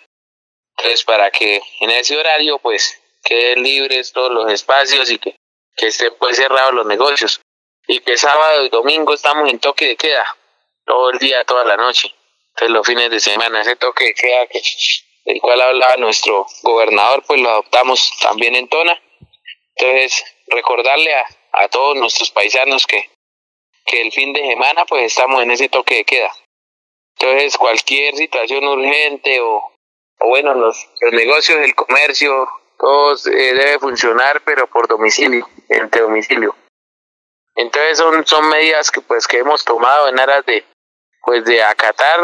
Entonces, 0.76 1.02
para 1.02 1.32
que 1.32 1.60
en 1.80 1.90
ese 1.90 2.16
horario, 2.16 2.60
pues, 2.60 3.02
queden 3.24 3.64
libres 3.64 4.12
todos 4.12 4.30
los 4.30 4.52
espacios 4.52 5.10
y 5.10 5.18
que, 5.18 5.34
que 5.76 5.88
estén 5.88 6.12
pues 6.20 6.36
cerrados 6.36 6.72
los 6.72 6.86
negocios. 6.86 7.40
Y 7.88 8.00
que 8.00 8.16
sábado 8.16 8.64
y 8.64 8.68
domingo 8.68 9.14
estamos 9.14 9.50
en 9.50 9.58
toque 9.58 9.86
de 9.88 9.96
queda, 9.96 10.36
todo 10.84 11.10
el 11.10 11.18
día, 11.18 11.44
toda 11.44 11.64
la 11.64 11.76
noche. 11.76 12.14
Entonces, 12.50 12.70
los 12.70 12.86
fines 12.86 13.10
de 13.10 13.18
semana, 13.18 13.62
ese 13.62 13.74
toque 13.74 14.04
de 14.04 14.14
queda 14.14 14.46
que, 14.46 14.62
del 15.24 15.40
cual 15.40 15.60
hablaba 15.60 15.96
nuestro 15.96 16.46
gobernador, 16.62 17.24
pues 17.26 17.40
lo 17.40 17.48
adoptamos 17.48 18.12
también 18.20 18.54
en 18.54 18.68
Tona. 18.68 18.96
Entonces, 19.74 20.24
recordarle 20.46 21.14
a, 21.14 21.26
a 21.52 21.68
todos 21.68 21.96
nuestros 21.96 22.30
paisanos 22.30 22.86
que, 22.86 23.10
que 23.86 24.02
el 24.02 24.12
fin 24.12 24.32
de 24.32 24.46
semana 24.46 24.84
pues 24.86 25.04
estamos 25.04 25.42
en 25.42 25.50
ese 25.50 25.68
toque 25.68 25.96
de 25.96 26.04
queda. 26.04 26.32
Entonces 27.18 27.56
cualquier 27.56 28.14
situación 28.14 28.64
urgente 28.64 29.40
o, 29.40 29.56
o 30.20 30.28
bueno, 30.28 30.54
los, 30.54 30.86
los 31.00 31.12
negocios, 31.12 31.58
el 31.62 31.74
comercio, 31.74 32.48
todos 32.78 33.26
eh, 33.26 33.54
debe 33.54 33.78
funcionar 33.78 34.42
pero 34.44 34.66
por 34.68 34.86
domicilio, 34.86 35.48
entre 35.68 36.02
domicilio. 36.02 36.54
Entonces 37.58 37.98
son, 37.98 38.24
son 38.24 38.48
medidas 38.48 38.90
que 38.90 39.00
pues 39.00 39.26
que 39.26 39.38
hemos 39.38 39.64
tomado 39.64 40.08
en 40.08 40.18
aras 40.20 40.46
de 40.46 40.64
pues 41.22 41.44
de 41.44 41.60
acatar 41.62 42.20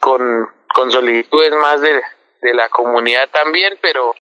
con, 0.00 0.48
con 0.74 0.90
solicitudes 0.90 1.52
más 1.52 1.82
de, 1.82 2.02
de 2.40 2.54
la 2.54 2.70
comunidad 2.70 3.28
también, 3.28 3.78
pero 3.82 4.14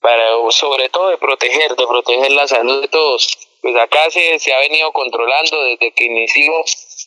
para 0.00 0.24
sobre 0.50 0.88
todo 0.88 1.10
de 1.10 1.18
proteger, 1.18 1.76
de 1.76 1.86
proteger 1.86 2.32
la 2.32 2.48
salud 2.48 2.80
de 2.80 2.88
todos. 2.88 3.28
Pues 3.60 3.76
acá 3.76 4.10
se, 4.10 4.38
se 4.38 4.54
ha 4.54 4.58
venido 4.60 4.90
controlando 4.92 5.62
desde 5.64 5.92
que 5.92 6.04
inició 6.04 6.52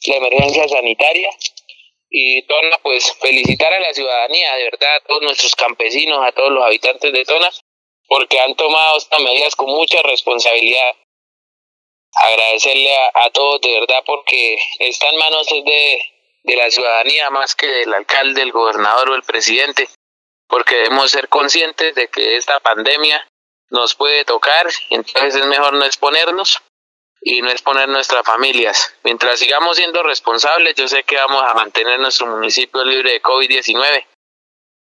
la 0.06 0.15
emergencia 0.17 0.67
sanitaria 0.67 1.30
y 2.10 2.45
Tona, 2.45 2.78
pues 2.84 3.12
felicitar 3.19 3.74
a 3.74 3.80
la 3.80 3.93
ciudadanía, 3.93 4.54
de 4.56 4.63
verdad, 4.65 4.95
a 4.97 5.08
todos 5.08 5.24
nuestros 5.24 5.56
campesinos, 5.56 6.19
a 6.24 6.32
todos 6.34 6.52
los 6.52 6.63
habitantes 6.63 7.12
de 7.12 7.26
Tona, 7.26 7.50
porque 8.08 8.39
han 8.39 8.54
tomado 8.56 8.97
estas 8.97 9.19
medidas 9.21 9.56
con 9.56 9.69
mucha 9.69 10.02
responsabilidad. 10.04 10.93
Agradecerle 12.13 12.89
a, 13.13 13.30
todos 13.32 13.62
de 13.62 13.80
verdad 13.80 14.04
porque 14.06 14.58
está 14.80 15.08
en 15.10 15.17
manos 15.17 15.47
de, 15.47 16.02
de 16.43 16.56
la 16.56 16.69
ciudadanía 16.69 17.30
más 17.30 17.56
que 17.56 17.67
del 17.67 17.93
alcalde, 17.93 18.41
el 18.41 18.52
gobernador 18.52 19.12
o 19.12 19.15
el 19.15 19.24
presidente, 19.24 19.88
porque 20.47 20.76
debemos 20.76 21.12
ser 21.12 21.30
conscientes 21.30 21.95
de 21.95 22.10
que 22.10 22.36
esta 22.36 22.60
pandemia 22.60 23.26
nos 23.69 23.95
puede 23.95 24.26
tocar, 24.26 24.67
entonces 24.89 25.36
es 25.36 25.45
mejor 25.45 25.74
no 25.74 25.86
exponernos 25.86 26.62
y 27.21 27.41
no 27.41 27.52
exponer 27.52 27.88
nuestras 27.88 28.26
familias. 28.26 28.93
Mientras 29.04 29.39
sigamos 29.39 29.78
siendo 29.78 30.04
responsables, 30.04 30.76
yo 30.76 30.88
sé 30.88 31.04
que 31.04 31.15
vamos 31.15 31.43
a 31.43 31.54
mantener 31.54 32.00
nuestro 32.00 32.28
municipio 32.28 32.84
libre 32.84 33.13
de 33.13 33.21
COVID-19 33.21 34.06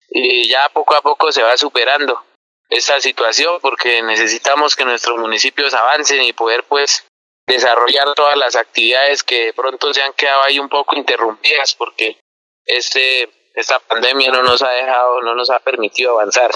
y 0.08 0.48
ya 0.48 0.68
poco 0.70 0.94
a 0.94 1.02
poco 1.02 1.30
se 1.30 1.42
va 1.42 1.56
superando 1.56 2.24
esta 2.68 3.00
situación 3.00 3.58
porque 3.60 4.02
necesitamos 4.02 4.74
que 4.74 4.84
nuestros 4.84 5.18
municipios 5.18 5.74
avancen 5.74 6.22
y 6.22 6.32
poder 6.32 6.64
pues 6.64 7.06
desarrollar 7.46 8.14
todas 8.14 8.36
las 8.36 8.56
actividades 8.56 9.22
que 9.22 9.46
de 9.46 9.52
pronto 9.52 9.92
se 9.92 10.02
han 10.02 10.12
quedado 10.12 10.42
ahí 10.42 10.58
un 10.58 10.68
poco 10.68 10.96
interrumpidas 10.96 11.74
porque 11.74 12.18
este 12.64 13.28
esta 13.54 13.80
pandemia 13.80 14.30
no 14.30 14.42
nos 14.42 14.62
ha 14.62 14.70
dejado, 14.70 15.20
no 15.22 15.34
nos 15.34 15.50
ha 15.50 15.58
permitido 15.58 16.12
avanzar. 16.12 16.50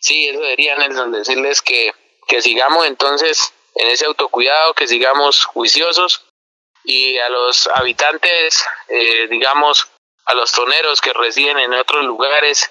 Sí, 0.00 0.28
eso 0.28 0.40
debería 0.40 0.76
Nelson 0.76 1.12
decirles 1.12 1.62
que, 1.62 1.92
que 2.28 2.40
sigamos 2.42 2.86
entonces 2.86 3.52
en 3.74 3.88
ese 3.88 4.06
autocuidado, 4.06 4.74
que 4.74 4.86
sigamos 4.86 5.44
juiciosos 5.44 6.24
y 6.84 7.18
a 7.18 7.28
los 7.28 7.66
habitantes, 7.74 8.64
eh, 8.88 9.26
digamos, 9.28 9.88
a 10.26 10.34
los 10.34 10.52
toneros 10.52 11.00
que 11.00 11.12
residen 11.12 11.58
en 11.58 11.74
otros 11.74 12.04
lugares 12.04 12.70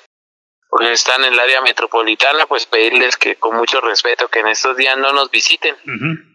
o 0.70 0.82
están 0.82 1.24
en 1.24 1.34
el 1.34 1.40
área 1.40 1.62
metropolitana, 1.62 2.48
pues 2.48 2.66
pedirles 2.66 3.18
que 3.18 3.36
con 3.36 3.56
mucho 3.56 3.82
respeto 3.82 4.28
que 4.28 4.40
en 4.40 4.48
estos 4.48 4.76
días 4.76 4.98
no 4.98 5.14
nos 5.14 5.32
visiten, 5.32 5.76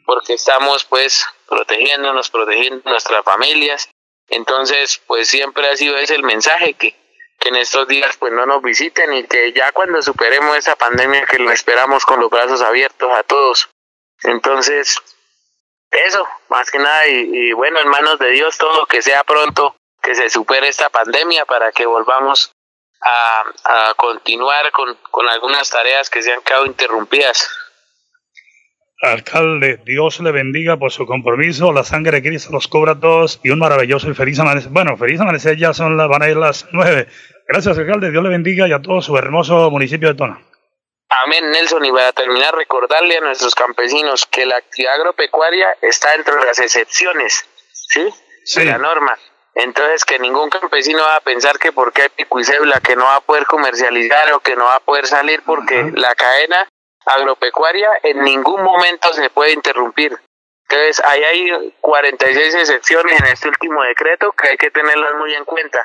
porque 0.07 0.35
estamos 0.35 0.85
pues 0.85 1.27
protegiéndonos, 1.49 2.31
protegiendo 2.31 2.89
nuestras 2.89 3.25
familias. 3.25 3.91
Entonces, 4.29 5.03
pues 5.07 5.29
siempre 5.29 5.69
ha 5.69 5.77
sido 5.77 5.97
ese 5.97 6.15
el 6.15 6.23
mensaje 6.23 6.75
que, 6.75 6.95
que 7.39 7.49
en 7.49 7.57
estos 7.57 7.89
días 7.89 8.17
pues 8.17 8.33
no 8.33 8.47
nos 8.47 8.63
visiten 8.63 9.13
y 9.13 9.25
que 9.25 9.53
ya 9.53 9.73
cuando 9.73 10.01
superemos 10.03 10.57
esta 10.57 10.77
pandemia 10.77 11.27
que 11.27 11.39
lo 11.39 11.51
esperamos 11.51 12.05
con 12.05 12.21
los 12.21 12.31
brazos 12.31 12.63
abiertos 12.63 13.11
a 13.13 13.23
todos. 13.25 13.69
Entonces, 14.23 14.97
eso, 15.91 16.29
más 16.49 16.71
que 16.71 16.79
nada, 16.79 17.07
y, 17.09 17.53
bueno, 17.53 17.81
en 17.81 17.89
manos 17.89 18.19
de 18.19 18.31
Dios 18.31 18.57
todo, 18.59 18.87
que 18.87 19.03
sea 19.03 19.25
pronto, 19.25 19.75
que 20.03 20.15
se 20.15 20.31
supere 20.31 20.69
esta 20.69 20.89
pandemia 20.91 21.45
para 21.47 21.73
que 21.73 21.87
volvamos 21.87 22.53
a, 23.03 23.95
continuar 23.97 24.71
con, 24.73 24.97
con 25.11 25.29
algunas 25.29 25.71
tareas 25.71 26.11
que 26.11 26.23
se 26.23 26.33
han 26.33 26.43
quedado 26.43 26.67
interrumpidas. 26.67 27.49
Alcalde, 29.03 29.81
Dios 29.87 30.21
le 30.21 30.31
bendiga 30.31 30.77
por 30.77 30.93
su 30.93 31.07
compromiso. 31.07 31.73
La 31.73 31.85
sangre 31.85 32.21
de 32.21 32.29
Cristo 32.29 32.51
los 32.53 32.69
cobra 32.69 32.93
a 32.93 33.01
todos 33.01 33.41
y 33.43 33.49
un 33.49 33.59
maravilloso 33.59 34.11
y 34.11 34.15
feliz 34.15 34.39
amanecer. 34.39 34.71
Bueno, 34.71 34.97
feliz 34.99 35.19
amanecer 35.21 35.57
ya 35.57 35.73
son 35.73 35.97
las, 35.97 36.09
van 36.09 36.23
a 36.23 36.29
ir 36.29 36.37
las 36.37 36.67
nueve. 36.73 37.09
Gracias, 37.49 37.79
alcalde. 37.79 38.11
Dios 38.11 38.23
le 38.23 38.29
bendiga 38.29 38.69
y 38.69 38.73
a 38.73 38.83
todo 38.83 39.01
su 39.01 39.17
hermoso 39.17 39.71
municipio 39.71 40.09
de 40.09 40.15
Tona. 40.15 40.41
Amén, 41.25 41.51
Nelson. 41.51 41.85
Y 41.85 41.91
para 41.91 42.13
terminar, 42.13 42.55
recordarle 42.55 43.17
a 43.17 43.21
nuestros 43.21 43.55
campesinos 43.55 44.27
que 44.27 44.45
la 44.45 44.59
actividad 44.59 44.95
agropecuaria 44.95 45.67
está 45.81 46.15
entre 46.15 46.35
las 46.45 46.59
excepciones, 46.59 47.47
¿sí? 47.73 48.07
De 48.55 48.65
la 48.67 48.79
norma. 48.79 49.19
Entonces, 49.55 50.05
que 50.05 50.19
ningún 50.19 50.49
campesino 50.49 51.03
va 51.03 51.17
a 51.17 51.21
pensar 51.21 51.59
que 51.59 51.73
porque 51.73 52.03
hay 52.03 52.09
pico 52.11 52.39
y 52.39 52.45
cédula, 52.45 52.81
que 52.81 52.97
no 52.97 53.05
va 53.05 53.17
a 53.17 53.21
poder 53.21 53.47
comercializar 53.47 54.33
o 54.33 54.41
que 54.41 54.57
no 54.57 54.65
va 54.65 54.77
a 54.77 54.81
poder 54.81 55.07
salir, 55.07 55.43
porque 55.45 55.91
la 55.95 56.15
cadena 56.15 56.69
agropecuaria 57.07 57.91
en 58.03 58.23
ningún 58.23 58.63
momento 58.63 59.13
se 59.13 59.29
puede 59.31 59.53
interrumpir. 59.53 60.19
Entonces, 60.69 61.03
ahí 61.05 61.25
hay 61.25 61.75
46 61.81 62.55
excepciones 62.55 63.21
en 63.21 63.27
este 63.27 63.49
último 63.49 63.83
decreto 63.83 64.33
que 64.33 64.51
hay 64.51 64.57
que 64.57 64.71
tenerlas 64.71 65.15
muy 65.15 65.35
en 65.35 65.45
cuenta, 65.45 65.85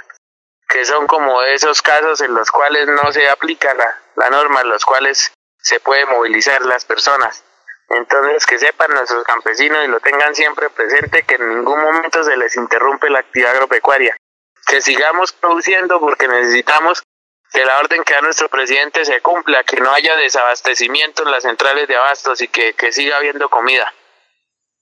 que 0.67 0.85
son 0.85 1.07
como 1.07 1.41
esos 1.41 1.81
casos 1.81 2.21
en 2.21 2.35
los 2.35 2.51
cuales 2.51 2.87
no 2.87 3.11
se 3.11 3.27
aplica 3.27 3.73
la, 3.73 3.99
la 4.15 4.29
norma, 4.29 4.61
en 4.61 4.69
los 4.69 4.85
cuales 4.85 5.33
se 5.57 5.79
puede 5.79 6.05
movilizar 6.05 6.61
las 6.61 6.85
personas. 6.85 7.43
Entonces, 7.89 8.45
que 8.45 8.57
sepan 8.57 8.91
nuestros 8.91 9.23
campesinos 9.23 9.85
y 9.85 9.87
lo 9.87 9.99
tengan 9.99 10.33
siempre 10.33 10.69
presente 10.69 11.23
que 11.23 11.35
en 11.35 11.49
ningún 11.49 11.79
momento 11.81 12.23
se 12.23 12.35
les 12.35 12.55
interrumpe 12.55 13.09
la 13.09 13.19
actividad 13.19 13.51
agropecuaria. 13.51 14.15
Que 14.67 14.81
sigamos 14.81 15.33
produciendo 15.33 15.99
porque 15.99 16.27
necesitamos 16.27 17.03
que 17.53 17.63
la 17.63 17.79
orden 17.79 18.03
que 18.03 18.13
da 18.13 18.21
nuestro 18.21 18.49
presidente 18.49 19.05
se 19.05 19.21
cumpla, 19.21 19.63
que 19.63 19.79
no 19.79 19.91
haya 19.91 20.15
desabastecimiento 20.15 21.23
en 21.23 21.31
las 21.31 21.43
centrales 21.43 21.87
de 21.87 21.95
abastos 21.95 22.41
y 22.41 22.47
que, 22.47 22.73
siga 22.91 23.17
habiendo 23.17 23.49
comida. 23.49 23.93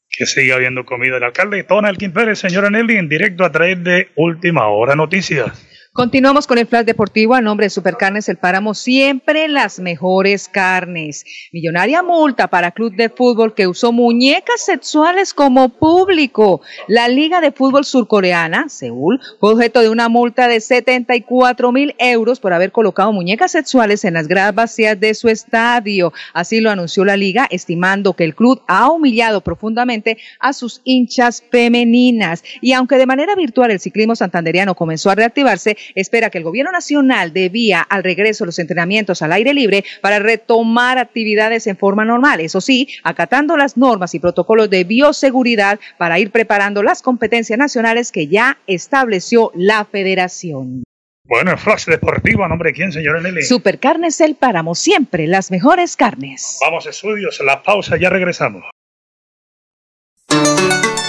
Que 0.09 0.25
siga 0.25 0.55
habiendo 0.55 0.85
comida. 0.85 1.17
El 1.17 1.23
alcalde 1.23 1.63
Donald 1.63 1.99
Pérez, 2.13 2.39
señora 2.39 2.69
Nelly, 2.69 2.97
en 2.97 3.09
directo 3.09 3.43
a 3.43 3.51
través 3.51 3.83
de 3.83 4.11
Última 4.15 4.69
Hora 4.69 4.95
Noticias. 4.95 5.72
Continuamos 5.95 6.47
con 6.47 6.57
el 6.57 6.65
flash 6.65 6.85
deportivo 6.85 7.35
a 7.35 7.41
nombre 7.41 7.67
de 7.67 7.69
Supercarnes 7.69 8.27
El 8.27 8.37
Páramo, 8.37 8.73
siempre 8.73 9.47
las 9.47 9.79
mejores 9.79 10.47
carnes. 10.47 11.23
Millonaria 11.51 12.01
multa 12.01 12.47
para 12.47 12.71
Club 12.71 12.95
de 12.95 13.09
Fútbol 13.09 13.53
que 13.53 13.67
usó 13.67 13.91
muñecas 13.91 14.65
sexuales 14.65 15.35
como 15.35 15.69
público. 15.69 16.61
La 16.87 17.07
Liga 17.07 17.41
de 17.41 17.51
Fútbol 17.51 17.85
Surcoreana, 17.85 18.69
Seúl, 18.69 19.21
fue 19.39 19.53
objeto 19.53 19.81
de 19.81 19.89
una 19.89 20.09
multa 20.09 20.47
de 20.47 20.61
74 20.61 21.71
mil 21.71 21.93
euros 21.99 22.39
por 22.39 22.53
haber 22.53 22.71
colocado 22.71 23.13
muñecas 23.13 23.51
sexuales 23.51 24.03
en 24.03 24.15
las 24.15 24.27
gradas 24.27 24.55
vacías 24.55 24.99
de 24.99 25.13
su 25.13 25.29
estadio. 25.29 26.11
Así 26.33 26.59
lo 26.59 26.71
anunció 26.71 27.05
la 27.05 27.17
Liga, 27.17 27.47
estimando 27.51 28.13
que 28.13 28.23
el 28.23 28.33
club 28.33 28.63
ha 28.67 28.89
humillado 28.89 29.41
profundamente 29.41 30.17
a 30.39 30.53
sus 30.53 30.81
hinchas 30.85 31.43
femeninas. 31.51 32.43
Y 32.61 32.73
aunque 32.73 32.97
de 32.97 33.05
manera 33.05 33.35
virtual 33.35 33.69
el 33.69 33.79
ciclismo 33.79 34.15
santanderiano 34.15 34.73
comenzó 34.73 35.11
a 35.11 35.15
reactivarse, 35.15 35.77
espera 35.95 36.29
que 36.29 36.37
el 36.37 36.43
gobierno 36.43 36.71
nacional 36.71 37.33
debía 37.33 37.81
al 37.81 38.03
regreso 38.03 38.45
los 38.45 38.59
entrenamientos 38.59 39.21
al 39.21 39.33
aire 39.33 39.53
libre 39.53 39.83
para 40.01 40.19
retomar 40.19 40.97
actividades 40.97 41.67
en 41.67 41.77
forma 41.77 42.05
normal. 42.05 42.39
Eso 42.39 42.61
sí, 42.61 42.87
acatando 43.03 43.57
las 43.57 43.77
normas 43.77 44.13
y 44.15 44.19
protocolos 44.19 44.69
de 44.69 44.83
bioseguridad 44.83 45.79
para 45.97 46.19
ir 46.19 46.31
preparando 46.31 46.83
las 46.83 47.01
competencias 47.01 47.59
nacionales 47.59 48.11
que 48.11 48.27
ya 48.27 48.57
estableció 48.67 49.51
la 49.55 49.85
federación. 49.85 50.83
Bueno, 51.25 51.51
el 51.51 51.57
flash 51.57 51.85
deportivo, 51.85 52.43
¿a 52.43 52.49
nombre 52.49 52.71
de 52.71 52.75
quién, 52.75 52.91
señora 52.91 53.21
Nelly? 53.21 53.43
Supercarnes 53.43 54.19
El 54.19 54.35
Páramo, 54.35 54.75
siempre 54.75 55.25
las 55.25 55.51
mejores 55.51 55.95
carnes. 55.95 56.57
Vamos, 56.61 56.85
estudios, 56.85 57.39
la 57.45 57.63
pausa, 57.63 57.95
ya 57.97 58.09
regresamos. 58.09 58.63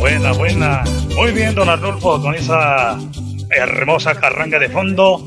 Buena, 0.00 0.32
buena. 0.32 0.82
Muy 1.14 1.30
bien, 1.30 1.54
don 1.54 1.68
Arnulfo, 1.68 2.20
con 2.20 2.34
esa 2.34 2.98
hermosa 3.50 4.16
carranga 4.16 4.58
de 4.58 4.68
fondo. 4.68 5.24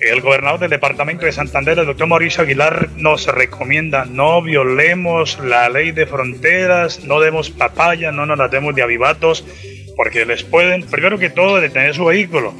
El 0.00 0.20
gobernador 0.20 0.60
del 0.60 0.70
departamento 0.70 1.24
de 1.24 1.32
Santander, 1.32 1.78
el 1.78 1.86
doctor 1.86 2.08
Mauricio 2.08 2.42
Aguilar, 2.42 2.90
nos 2.96 3.26
recomienda 3.26 4.04
no 4.04 4.42
violemos 4.42 5.38
la 5.38 5.70
ley 5.70 5.92
de 5.92 6.06
fronteras, 6.06 7.04
no 7.04 7.20
demos 7.20 7.48
papaya, 7.48 8.12
no 8.12 8.26
nos 8.26 8.36
la 8.36 8.48
demos 8.48 8.74
de 8.74 8.82
avivatos, 8.82 9.46
porque 9.96 10.26
les 10.26 10.42
pueden, 10.42 10.82
primero 10.82 11.18
que 11.18 11.30
todo, 11.30 11.58
detener 11.58 11.94
su 11.94 12.04
vehículo. 12.04 12.54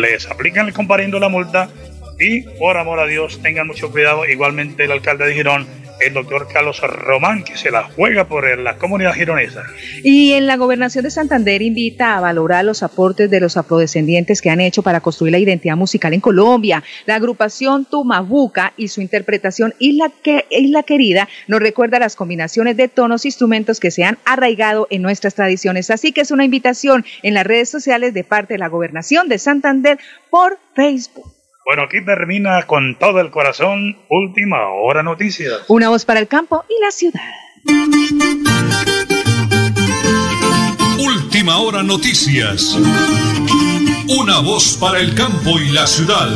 Les 0.00 0.26
aplican 0.30 0.68
el 0.68 0.72
comparendo 0.72 1.18
la 1.18 1.28
multa 1.28 1.68
y, 2.18 2.42
por 2.58 2.76
amor 2.76 3.00
a 3.00 3.06
Dios, 3.06 3.40
tengan 3.42 3.66
mucho 3.66 3.90
cuidado. 3.90 4.24
Igualmente, 4.26 4.84
el 4.84 4.92
alcalde 4.92 5.26
de 5.26 5.34
Girón 5.34 5.66
el 6.00 6.14
doctor 6.14 6.48
Carlos 6.52 6.80
Román, 6.80 7.42
que 7.44 7.56
se 7.56 7.70
la 7.70 7.84
juega 7.84 8.28
por 8.28 8.46
la 8.58 8.76
comunidad 8.76 9.14
gironesa. 9.14 9.62
Y 10.02 10.32
en 10.32 10.46
la 10.46 10.56
gobernación 10.56 11.04
de 11.04 11.10
Santander 11.10 11.62
invita 11.62 12.16
a 12.16 12.20
valorar 12.20 12.64
los 12.64 12.82
aportes 12.82 13.30
de 13.30 13.40
los 13.40 13.56
afrodescendientes 13.56 14.42
que 14.42 14.50
han 14.50 14.60
hecho 14.60 14.82
para 14.82 15.00
construir 15.00 15.32
la 15.32 15.38
identidad 15.38 15.76
musical 15.76 16.12
en 16.14 16.20
Colombia. 16.20 16.82
La 17.06 17.16
agrupación 17.16 17.84
Tumabuca 17.84 18.72
y 18.76 18.88
su 18.88 19.00
interpretación 19.00 19.74
Isla, 19.78 20.12
Isla 20.50 20.82
Querida 20.82 21.28
nos 21.48 21.60
recuerda 21.60 21.98
las 21.98 22.16
combinaciones 22.16 22.76
de 22.76 22.88
tonos 22.88 23.24
e 23.24 23.28
instrumentos 23.28 23.80
que 23.80 23.90
se 23.90 24.04
han 24.04 24.18
arraigado 24.24 24.86
en 24.90 25.02
nuestras 25.02 25.34
tradiciones. 25.34 25.90
Así 25.90 26.12
que 26.12 26.20
es 26.20 26.30
una 26.30 26.44
invitación 26.44 27.04
en 27.22 27.34
las 27.34 27.46
redes 27.46 27.70
sociales 27.70 28.12
de 28.14 28.24
parte 28.24 28.54
de 28.54 28.58
la 28.58 28.68
gobernación 28.68 29.28
de 29.28 29.38
Santander 29.38 29.98
por 30.30 30.58
Facebook. 30.74 31.35
Bueno, 31.66 31.82
aquí 31.82 32.00
termina 32.00 32.62
con 32.62 32.94
todo 32.94 33.18
el 33.18 33.32
corazón 33.32 33.98
Última 34.08 34.68
Hora 34.68 35.02
Noticias. 35.02 35.62
Una 35.66 35.88
voz 35.88 36.04
para 36.04 36.20
el 36.20 36.28
campo 36.28 36.64
y 36.68 36.80
la 36.80 36.92
ciudad. 36.92 37.20
Última 40.96 41.58
Hora 41.58 41.82
Noticias. 41.82 42.78
Una 44.08 44.38
voz 44.42 44.76
para 44.80 45.00
el 45.00 45.12
campo 45.16 45.58
y 45.58 45.72
la 45.72 45.88
ciudad. 45.88 46.28